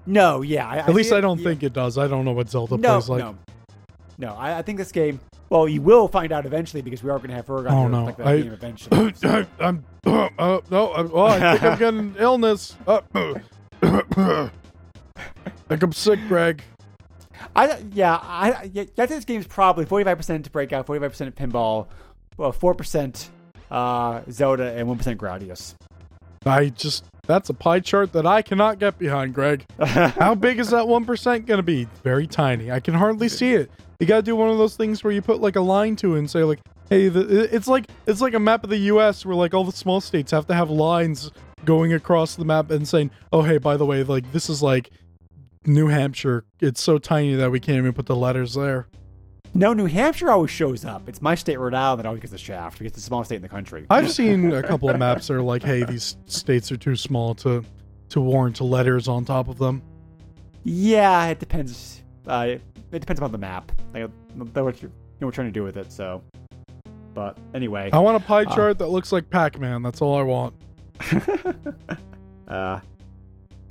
[0.06, 0.68] No, yeah.
[0.68, 1.46] I, At least I don't yeah.
[1.46, 1.98] think it does.
[1.98, 3.20] I don't know what Zelda no, plays like.
[3.24, 3.38] no,
[4.18, 4.34] no.
[4.34, 5.22] I, I think this game.
[5.50, 7.88] Well, you will find out eventually because we are going to have Ferg on Oh,
[7.88, 9.14] no, like that I- game eventually.
[9.16, 9.46] so.
[9.60, 10.92] I'm uh, no.
[11.14, 12.76] Oh, I think I'm getting illness.
[12.86, 13.00] Uh,
[15.46, 16.64] I think I'm sick, Greg.
[17.56, 21.02] I yeah, I yeah, I think this game's probably forty five percent to breakout, forty
[21.02, 21.88] five percent pinball,
[22.38, 23.30] well four percent
[23.70, 25.76] uh, Zelda, and one percent Gradius.
[26.46, 29.66] I just that's a pie chart that I cannot get behind, Greg.
[29.80, 31.88] How big is that one percent gonna be?
[32.04, 32.72] Very tiny.
[32.72, 33.72] I can hardly see it.
[34.00, 36.20] You gotta do one of those things where you put like a line to it
[36.20, 36.60] and say like,
[36.90, 39.26] hey, the, it's like it's like a map of the U.S.
[39.26, 41.32] where like all the small states have to have lines
[41.64, 44.90] going across the map and saying, oh hey, by the way, like this is like
[45.66, 46.46] New Hampshire.
[46.60, 48.88] It's so tiny that we can't even put the letters there.
[49.54, 51.10] No, New Hampshire always shows up.
[51.10, 53.36] It's my state, Rhode Island, that always gets the shaft because it's the smallest state
[53.38, 53.86] in the country.
[53.90, 57.36] I've seen a couple of maps that are like, hey, these states are too small
[57.36, 57.64] to
[58.10, 59.82] to warrant letters on top of them.
[60.64, 62.02] yeah, it depends.
[62.28, 62.56] Uh,
[62.92, 63.72] it depends upon the map.
[63.94, 64.92] Like what you're, you know, what
[65.22, 65.92] you're trying to do with it.
[65.92, 66.22] So,
[67.14, 69.82] but anyway, I want a pie Uh, chart that looks like Pac-Man.
[69.82, 70.54] That's all I want.
[72.48, 72.80] uh,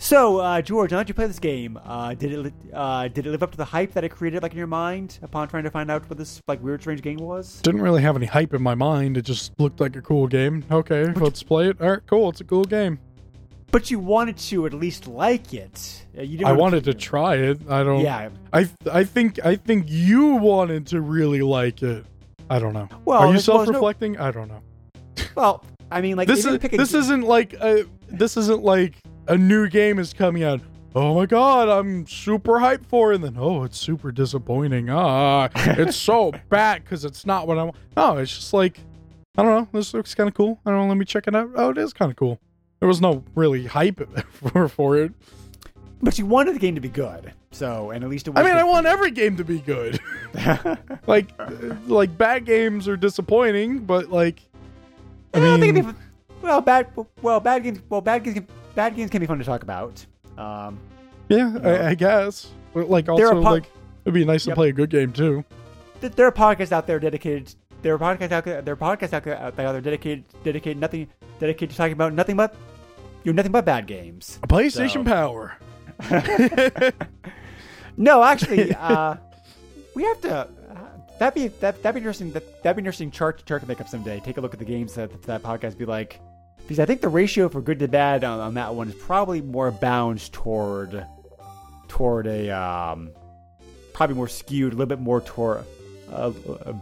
[0.03, 3.31] So, uh, George, now that you play this game, uh, did it uh, did it
[3.31, 5.71] live up to the hype that it created, like in your mind, upon trying to
[5.71, 7.61] find out what this like weird, strange game was?
[7.61, 9.19] Didn't really have any hype in my mind.
[9.19, 10.65] It just looked like a cool game.
[10.71, 11.79] Okay, let's play it.
[11.83, 12.31] All right, cool.
[12.31, 12.99] It's a cool game.
[13.71, 16.07] But you wanted to at least like it.
[16.17, 17.61] Uh, You didn't I wanted to try it.
[17.69, 18.01] I don't.
[18.01, 18.31] Yeah.
[18.55, 22.07] I I think I think you wanted to really like it.
[22.49, 22.89] I don't know.
[23.05, 24.19] Well, Are you there's no- self-reflecting?
[24.19, 24.63] I don't know.
[25.35, 28.95] Well, I mean, like this is this g- isn't like a, this isn't like
[29.31, 30.61] a new game is coming out.
[30.95, 34.91] Oh my god, I'm super hyped for it, and then oh, it's super disappointing.
[34.91, 37.77] Ah, it's so bad because it's not what I want.
[37.97, 38.81] No, it's just like
[39.39, 39.69] I don't know.
[39.73, 40.61] This looks kind of cool.
[40.67, 40.89] I don't know.
[40.89, 41.51] Let me check it out.
[41.55, 42.41] Oh, it is kind of cool.
[42.81, 44.01] There was no really hype
[44.33, 45.13] for for it.
[46.03, 47.33] But you wanted the game to be good.
[47.53, 48.45] So, and at least it was.
[48.45, 50.01] I mean, I want every game to be good.
[51.07, 51.29] like,
[51.87, 54.41] like bad games are disappointing, but like,
[55.35, 55.95] I I don't mean,
[56.43, 56.89] well, bad.
[57.23, 57.81] Well, bad games.
[57.89, 58.35] Well, bad games.
[58.35, 60.05] Can, bad games can be fun to talk about.
[60.39, 60.79] Um,
[61.29, 62.49] yeah, I, I guess.
[62.75, 63.71] Like, also po- like,
[64.05, 64.55] it'd be nice Yep.
[64.55, 65.45] to play a good game too.
[66.01, 67.55] th- there are podcasts out there dedicated.
[67.83, 68.63] There are podcasts out there.
[68.63, 71.09] There are podcasts out there out there dedicated, dedicated nothing,
[71.39, 72.55] dedicated to talking about nothing but,
[73.25, 74.39] you know, nothing but bad games.
[74.43, 75.57] A PlayStation So- Power.
[77.97, 79.17] No, actually, uh,
[79.95, 80.35] we have to.
[80.39, 80.47] Uh,
[81.19, 82.31] that'd be that that'd be interesting.
[82.33, 84.21] That that'd be interesting chart to chart to make up someday.
[84.21, 86.19] Take a look at the games that that podcast be like,
[86.71, 89.43] because I think the ratio for good to bad on, on that one is probably
[89.43, 91.05] more bound toward
[91.89, 93.11] toward a um,
[93.93, 95.65] probably more skewed, a little bit more toward
[96.13, 96.31] uh,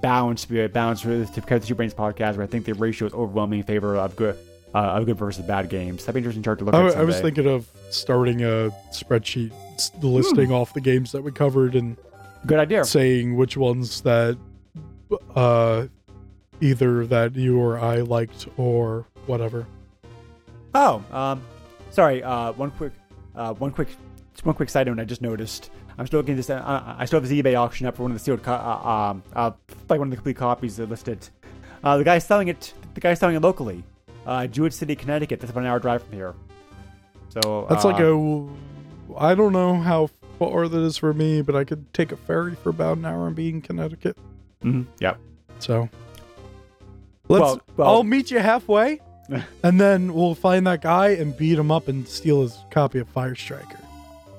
[0.02, 3.60] balanced balanced to compare to Two Brains podcast, where I think the ratio is overwhelming
[3.60, 4.36] in favor of good
[4.74, 6.04] uh, of good versus bad games.
[6.04, 6.96] That'd be interesting chart to look I, at.
[6.98, 11.74] I was thinking of starting a spreadsheet s- listing off the games that we covered
[11.74, 11.96] and
[12.44, 12.84] good idea.
[12.84, 14.36] saying which ones that
[15.34, 15.86] uh
[16.60, 19.66] either that you or I liked or whatever.
[20.74, 21.42] Oh, um,
[21.90, 22.22] sorry.
[22.22, 22.92] Uh, one quick,
[23.36, 23.88] uh, one quick,
[24.42, 24.98] one quick side note.
[24.98, 25.70] I just noticed.
[25.98, 26.50] I'm still looking at this.
[26.50, 28.88] Uh, I still have this eBay auction up for one of the sealed, co- uh,
[29.10, 29.50] um, uh,
[29.88, 31.28] like one of the complete copies that listed.
[31.82, 32.72] Uh, the guy's selling it.
[32.94, 33.82] The guy's selling it locally.
[34.26, 35.40] Uh, Jewett City, Connecticut.
[35.40, 36.34] That's about an hour drive from here.
[37.30, 38.48] So That's uh, like a
[39.16, 42.54] I don't know how far that is for me, but I could take a ferry
[42.54, 44.16] for about an hour and be in Connecticut.
[44.62, 45.18] mhm, Yep.
[45.60, 45.88] So
[47.28, 49.00] let's Well- well- I'll meet you halfway
[49.62, 53.12] and then we'll find that guy and beat him up and steal his copy of
[53.12, 53.78] Firestriker.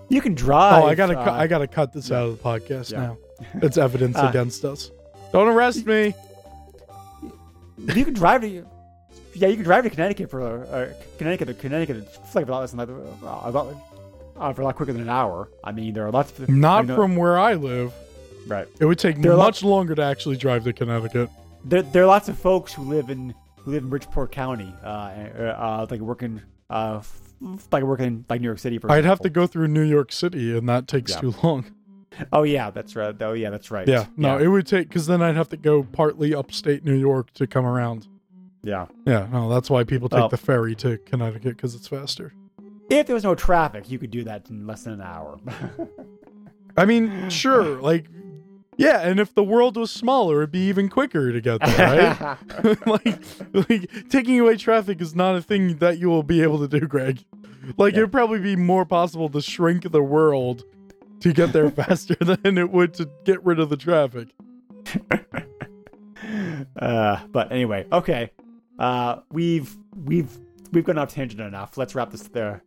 [0.09, 0.83] You can drive.
[0.83, 2.99] oh, I gotta, cu- uh, I gotta cut this out of the podcast Yeah.
[2.99, 3.17] now.
[3.61, 4.89] It's evidence Uh, against us.
[5.31, 6.13] Don't arrest me.
[7.77, 8.65] you can drive to.
[9.35, 11.59] Yeah, you can drive to Connecticut for uh, Connecticut.
[11.59, 11.97] Connecticut.
[12.23, 13.67] It's like a lot less than like, uh, a lot,
[14.37, 15.49] uh, for a lot quicker than an hour.
[15.63, 17.93] I mean, there are lots of Not know- from where I live.
[18.47, 18.67] right.
[18.79, 21.29] It would take There much longer to actually drive to Connecticut.
[21.63, 23.33] there, there are lots of folks who live in
[23.69, 27.01] who live in Bridgeport County, uh, uh, like working, uh,
[27.71, 28.77] like working like New York City.
[28.79, 31.21] For I'd have to go through New York City, and that takes Yeah.
[31.21, 31.65] too long.
[32.33, 33.15] Oh yeah, that's right.
[33.21, 33.87] Oh yeah, that's right.
[33.87, 36.95] Yeah, no, yeah, it would take because then I'd have to go partly upstate New
[36.95, 38.07] York to come around.
[38.63, 38.87] yeah.
[39.05, 42.33] Yeah, no, that's why people take Well- the ferry to Connecticut because it's faster.
[42.89, 45.37] If there was no traffic, you could do that in less than an hour.
[46.77, 48.07] I mean, sure, like,
[48.79, 52.87] yeah, and if the world was smaller, it'd be even quicker to get there, right?
[52.87, 53.19] like,
[53.69, 56.87] like taking away traffic is not a thing that you will be able to do,
[56.87, 57.23] Greg.
[57.77, 57.99] Like, Yeah.
[57.99, 60.63] it'd probably be more possible to shrink the world
[61.19, 64.29] to get there faster than it would to get rid of the traffic.
[66.79, 68.31] uh, but anyway, okay.
[68.77, 69.75] Uh, we've
[70.05, 70.29] we've
[70.71, 71.77] we've gone off tangent enough.
[71.77, 72.63] Let's wrap this there.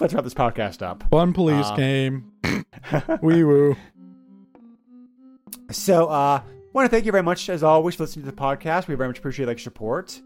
[0.00, 1.04] Let's wrap this podcast up.
[1.10, 2.32] Fun police Uh, game.
[3.20, 3.76] Wee woo.
[5.70, 6.42] So, uh,
[6.72, 8.88] want to thank you very much as always for listening to the podcast.
[8.88, 10.20] We very much appreciate like support.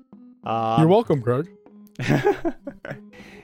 [0.45, 1.51] Um, You're welcome, Greg.
[1.99, 2.55] if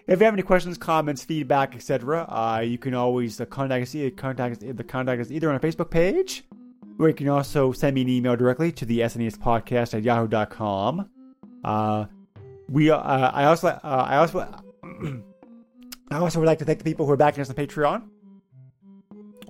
[0.07, 3.95] you have any questions, comments, feedback, etc., uh, you can always uh, contact us.
[3.95, 4.75] Either, contact us.
[4.77, 6.45] The contact us either on our Facebook page,
[6.99, 11.09] or you can also send me an email directly to the SNES podcast at yahoo.com.
[11.65, 12.07] Uh,
[12.69, 12.91] we.
[12.91, 13.69] Uh, I also.
[13.69, 14.63] Uh, I also.
[16.11, 18.03] I also would like to thank the people who are backing us on Patreon.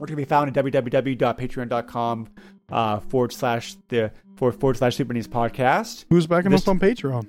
[0.02, 2.28] Which can be found at www.patreon.com
[2.72, 6.06] uh, forward slash the forward, forward slash Super News podcast.
[6.10, 7.28] Who's backing This- us on Patreon?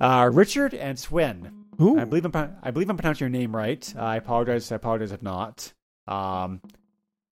[0.00, 1.52] Uh, Richard and Swin.
[1.76, 1.98] Who?
[1.98, 3.92] I believe I'm I believe I'm pronouncing your name right.
[3.94, 4.72] Uh, I apologize.
[4.72, 5.74] I apologize if not.
[6.08, 6.62] Um,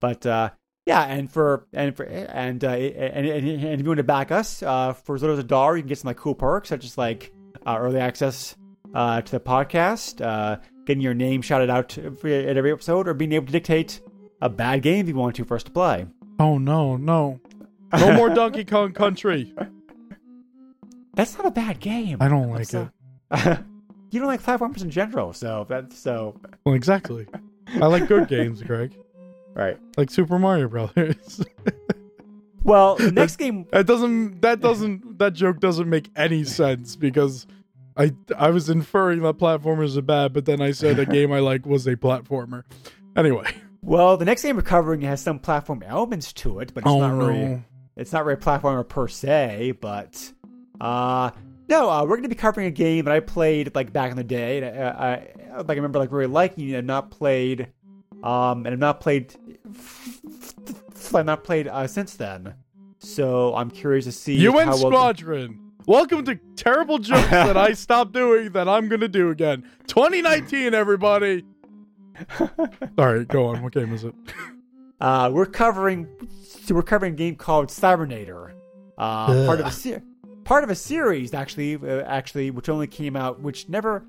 [0.00, 0.50] but uh,
[0.84, 4.30] yeah, and for and for and uh, and, and, and if you want to back
[4.30, 6.68] us uh, for as little as a dollar, you can get some like cool perks
[6.68, 7.32] such as like
[7.66, 8.54] uh, early access
[8.94, 13.32] uh, to the podcast, uh, getting your name shouted out at every episode, or being
[13.32, 14.00] able to dictate
[14.40, 16.06] a bad game if you want to for us to play.
[16.38, 17.40] Oh no, no.
[17.98, 19.54] No more Donkey Kong Country.
[21.14, 22.18] That's not a bad game.
[22.20, 22.90] I don't like so-
[23.32, 23.58] it.
[24.10, 27.26] you don't like platformers in general, so that's so Well, exactly.
[27.80, 28.96] I like good games, Greg.
[29.54, 29.78] right.
[29.96, 31.44] Like Super Mario Brothers.
[32.64, 34.42] Well, next game that doesn't.
[34.42, 35.18] That doesn't.
[35.20, 37.46] That joke doesn't make any sense because
[37.96, 41.38] I I was inferring that platformers are bad, but then I said a game I
[41.38, 42.64] like was a platformer.
[43.16, 43.54] Anyway.
[43.82, 46.98] Well, the next game we're covering has some platform elements to it, but it's Oh
[47.00, 47.62] not really no.
[47.96, 49.72] it's not really a platformer per se.
[49.80, 50.32] But
[50.80, 51.30] uh,
[51.68, 54.16] no, uh, we're going to be covering a game that I played like back in
[54.16, 54.58] the day.
[54.62, 54.88] And I,
[55.52, 57.68] I like I remember like really liking it and not played,
[58.22, 59.34] um, and I've not played,
[61.14, 62.54] I've not played uh, since then.
[62.98, 65.60] So I'm curious to see UN how well- Squadron.
[65.86, 69.62] Welcome to terrible jokes that I stopped doing that I'm gonna do again.
[69.86, 71.44] 2019, everybody.
[72.98, 73.62] All right, go on.
[73.62, 74.14] What game is it?
[75.00, 76.08] Uh, we're covering
[76.68, 78.52] we're covering a game called Cybernator,
[78.98, 80.02] uh, part of a se-
[80.42, 84.04] part of a series actually, uh, actually, which only came out, which never.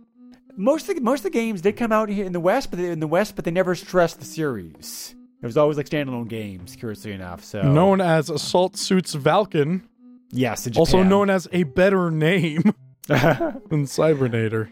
[0.58, 2.80] Most of the, most of the games did come out here in the West, but
[2.80, 5.14] they, in the West, but they never stressed the series.
[5.42, 7.44] It was always like standalone games, curiously enough.
[7.44, 9.84] So Known as Assault Suits Valken,
[10.32, 12.74] yes, also known as a better name
[13.08, 14.70] than Cybernator.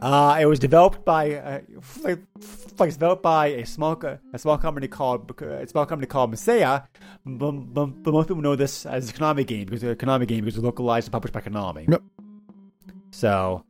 [0.00, 1.60] Uh, it was developed by uh,
[2.02, 2.18] like,
[2.78, 4.00] like developed by a small
[4.32, 6.86] a small company called a small company called Masaya,
[7.26, 10.26] but, but, but most people know this as a Konami game because it's a Konami
[10.26, 11.88] game because it's localized and published by Konami.
[11.90, 12.02] Yep.
[13.10, 13.64] So,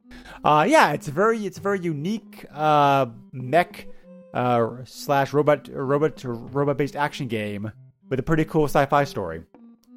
[0.44, 3.88] uh, yeah, it's a very it's a very unique uh, mech
[4.34, 7.72] uh, slash robot robot robot based action game
[8.10, 9.44] with a pretty cool sci-fi story.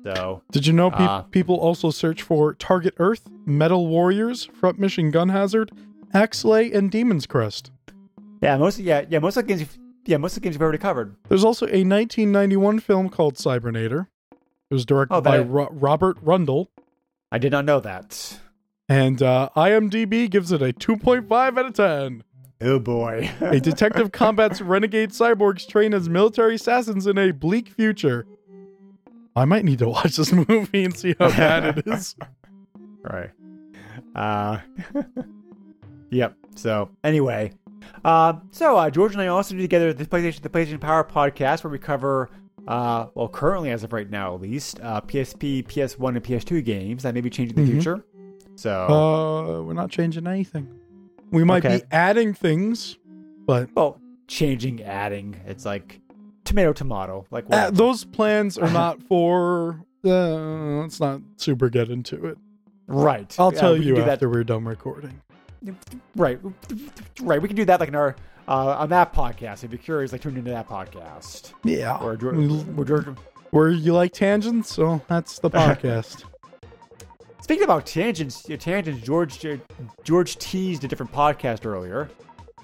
[0.04, 4.80] So Did you know pe- Uh, people also search for Target Earth, Metal Warriors, Front
[4.80, 5.72] Mission Gun Hazard,
[6.14, 7.72] Axlay, and Demon's Crest?
[8.42, 10.62] yeah, most yeah yeah most of the games you've- yeah most of the games we've
[10.64, 11.16] already covered.
[11.30, 14.08] There's also a 1991 film called Cybernator.
[14.32, 16.72] It was directed Oh, by Ro- Robert Rundle,
[17.32, 18.40] I did not know that.
[18.90, 22.24] and uh, IMDb gives it a 2.5 out of 10.
[22.64, 23.32] Oh boy.
[23.42, 28.26] A detective combats renegade cyborgs trained as military assassins in a bleak future.
[29.36, 32.16] I might need to watch this movie and see how bad it is.
[33.04, 33.32] Right.
[34.16, 34.60] Uh,
[36.12, 36.36] yep.
[36.56, 37.54] So anyway,
[38.06, 41.64] uh, so uh, George and I also do together the PlayStation the PlayStation Power podcast
[41.64, 42.30] where we cover,
[42.68, 47.02] uh, well, currently as of right now at least, uh, PSP, PS1, and PS2 games
[47.04, 47.74] that may be changing in the Mhm.
[47.76, 48.06] future.
[48.56, 48.72] So
[49.60, 50.68] Uh, we're not changing anything.
[51.32, 51.78] We might Okay.
[51.78, 52.98] be adding things,
[53.48, 53.98] but well,
[54.28, 55.36] changing, adding.
[55.48, 56.02] It's like
[56.44, 57.26] tomato, tomato.
[57.32, 59.84] Like uh, those plans are not for.
[60.04, 62.38] Uh, let's not super get into it.
[62.88, 63.34] right.
[63.40, 64.30] I'll tell can you after That.
[64.30, 65.22] we're done recording.
[66.16, 66.40] Right.
[67.22, 67.42] Right.
[67.42, 68.16] We can do that like in our
[68.48, 69.64] uh, on that podcast.
[69.64, 71.54] If you're curious, like tune into that podcast.
[71.64, 71.98] Yeah.
[71.98, 73.08] Or George, We- where George
[73.52, 76.24] Where you like tangents, so that's the podcast.
[77.42, 79.02] Speaking about tangents, tangents.
[79.06, 79.46] George
[80.04, 82.10] George teased a different podcast earlier.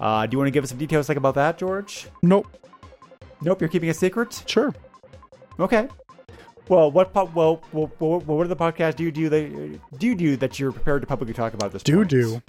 [0.00, 2.06] Uh, do you want to give us some details like about that, George?
[2.22, 2.46] nope.
[3.40, 4.42] Nope, you're keeping a secret.
[4.46, 4.74] Sure.
[5.60, 5.86] Okay.
[6.68, 10.06] Well, what po- well, well, well, what are the podcasts do you do that do
[10.06, 11.82] you do that you're prepared to publicly talk about this?
[11.82, 12.10] Do point?
[12.10, 12.42] do.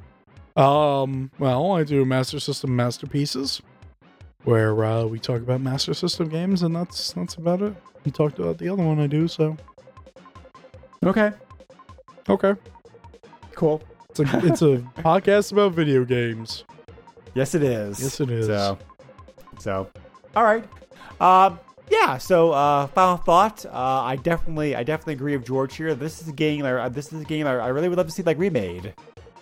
[0.55, 1.31] Um.
[1.39, 3.61] Well, I do Master System masterpieces,
[4.43, 7.73] where uh, we talk about Master System games, and that's that's about it.
[8.05, 9.57] We talked about the other one I do, so
[11.05, 11.31] Okay.
[12.27, 12.53] okay.
[13.53, 13.81] Cool.
[14.09, 16.65] It's a it's a podcast about video games.
[17.35, 18.01] Yes, it is.
[18.01, 18.47] Yes, it is.
[18.47, 18.77] So,
[19.59, 19.89] so,
[20.35, 20.63] all right.
[21.21, 21.59] Um,
[21.91, 22.17] yeah.
[22.17, 23.65] So, uh, final thought.
[23.65, 25.93] Uh, I definitely, I definitely agree with George here.
[25.95, 26.65] This is a game.
[26.65, 28.93] I, this is a game I, I really would love to see like remade.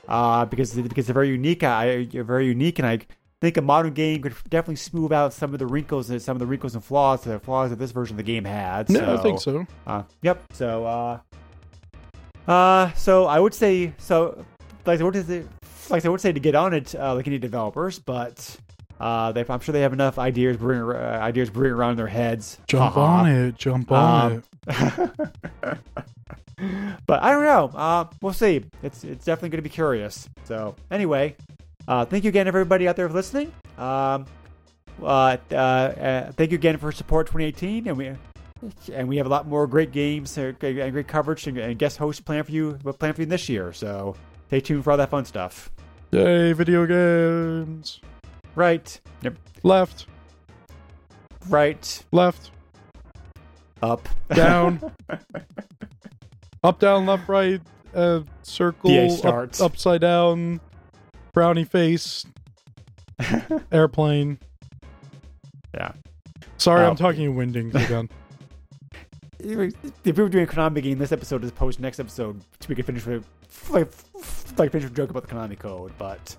[0.08, 1.64] Uh, because because they're very unique.
[1.64, 3.00] I you're very unique, and I
[3.42, 6.40] think a modern game could definitely smooth out some of the wrinkles and some of
[6.40, 8.90] the wrinkles and flaws, the flaws that this version of the game had.
[8.90, 9.68] No, I think so.
[9.86, 10.42] Uh, yep.
[10.54, 11.20] So, uh,
[12.50, 14.46] uh, so I would say, so,
[14.86, 15.48] like, what is it?
[15.90, 18.58] Like I would say to get on it, uh, like any developers, but
[19.00, 22.08] uh, they, I'm sure they have enough ideas brewing, uh, ideas brewing around in their
[22.08, 22.58] heads.
[22.68, 23.02] Jump Haha.
[23.02, 23.56] on it.
[23.58, 25.80] Jump on Um, it.
[27.06, 27.72] but I don't know.
[27.78, 28.64] Uh, we'll see.
[28.84, 30.28] It's it's definitely going to be curious.
[30.46, 31.36] So anyway,
[31.88, 33.52] uh, thank you again, everybody out there for listening.
[33.78, 34.26] Um,
[35.02, 38.12] uh, uh, uh, thank you again for support 2018, and we
[38.92, 42.20] and we have a lot more great games and great coverage and, and guest hosts
[42.22, 43.72] planned for you planned for you this year.
[43.74, 44.16] So
[44.48, 45.70] stay tuned for all that fun stuff.
[46.12, 48.00] Yay, video games.
[48.58, 49.00] Right.
[49.22, 49.36] Yep.
[49.62, 50.08] Left,
[51.48, 52.04] Right.
[52.12, 52.50] left,
[53.84, 54.10] Up.
[54.34, 54.82] down,
[56.64, 57.62] up, down, left, right,
[57.94, 60.60] uh, circle, DA up- upside down,
[61.34, 62.26] brownie face,
[63.72, 64.40] airplane.
[65.76, 65.92] yeah.
[66.58, 66.90] Sorry, Oh.
[66.90, 68.10] I'm talking in Wingdings again.
[69.40, 72.74] If we were doing a Konami game, this episode is post next episode, so we
[72.74, 73.24] can finish with
[73.70, 73.88] like
[74.58, 76.36] like finish a joke about the Konami code, but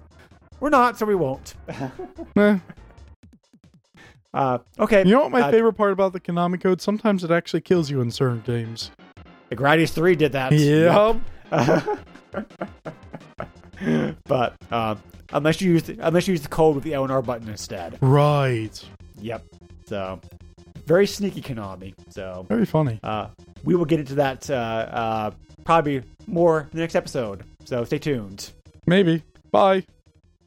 [0.61, 1.55] we're not, so we won't.
[4.35, 4.99] Uh, okay.
[5.05, 6.83] You know what my uh, favorite part about the Konami code?
[6.83, 8.91] Sometimes it actually kills you in certain games.
[9.49, 10.53] The Gradius 3 did that.
[10.53, 11.15] Yeah.
[14.25, 14.97] but uh,
[15.33, 17.49] unless you use the, unless you use the code with the L and R button
[17.49, 17.99] instead.
[18.03, 18.83] Right.
[19.21, 19.45] Yep.
[19.87, 20.21] So
[20.87, 21.95] very sneaky Konami.
[22.11, 23.01] So Very funny.
[23.03, 23.29] uh,
[23.65, 25.31] we will get into that uh, uh,
[25.65, 27.45] probably more in the next episode.
[27.65, 28.53] So stay tuned.
[28.87, 29.23] Maybe.
[29.51, 29.85] Bye.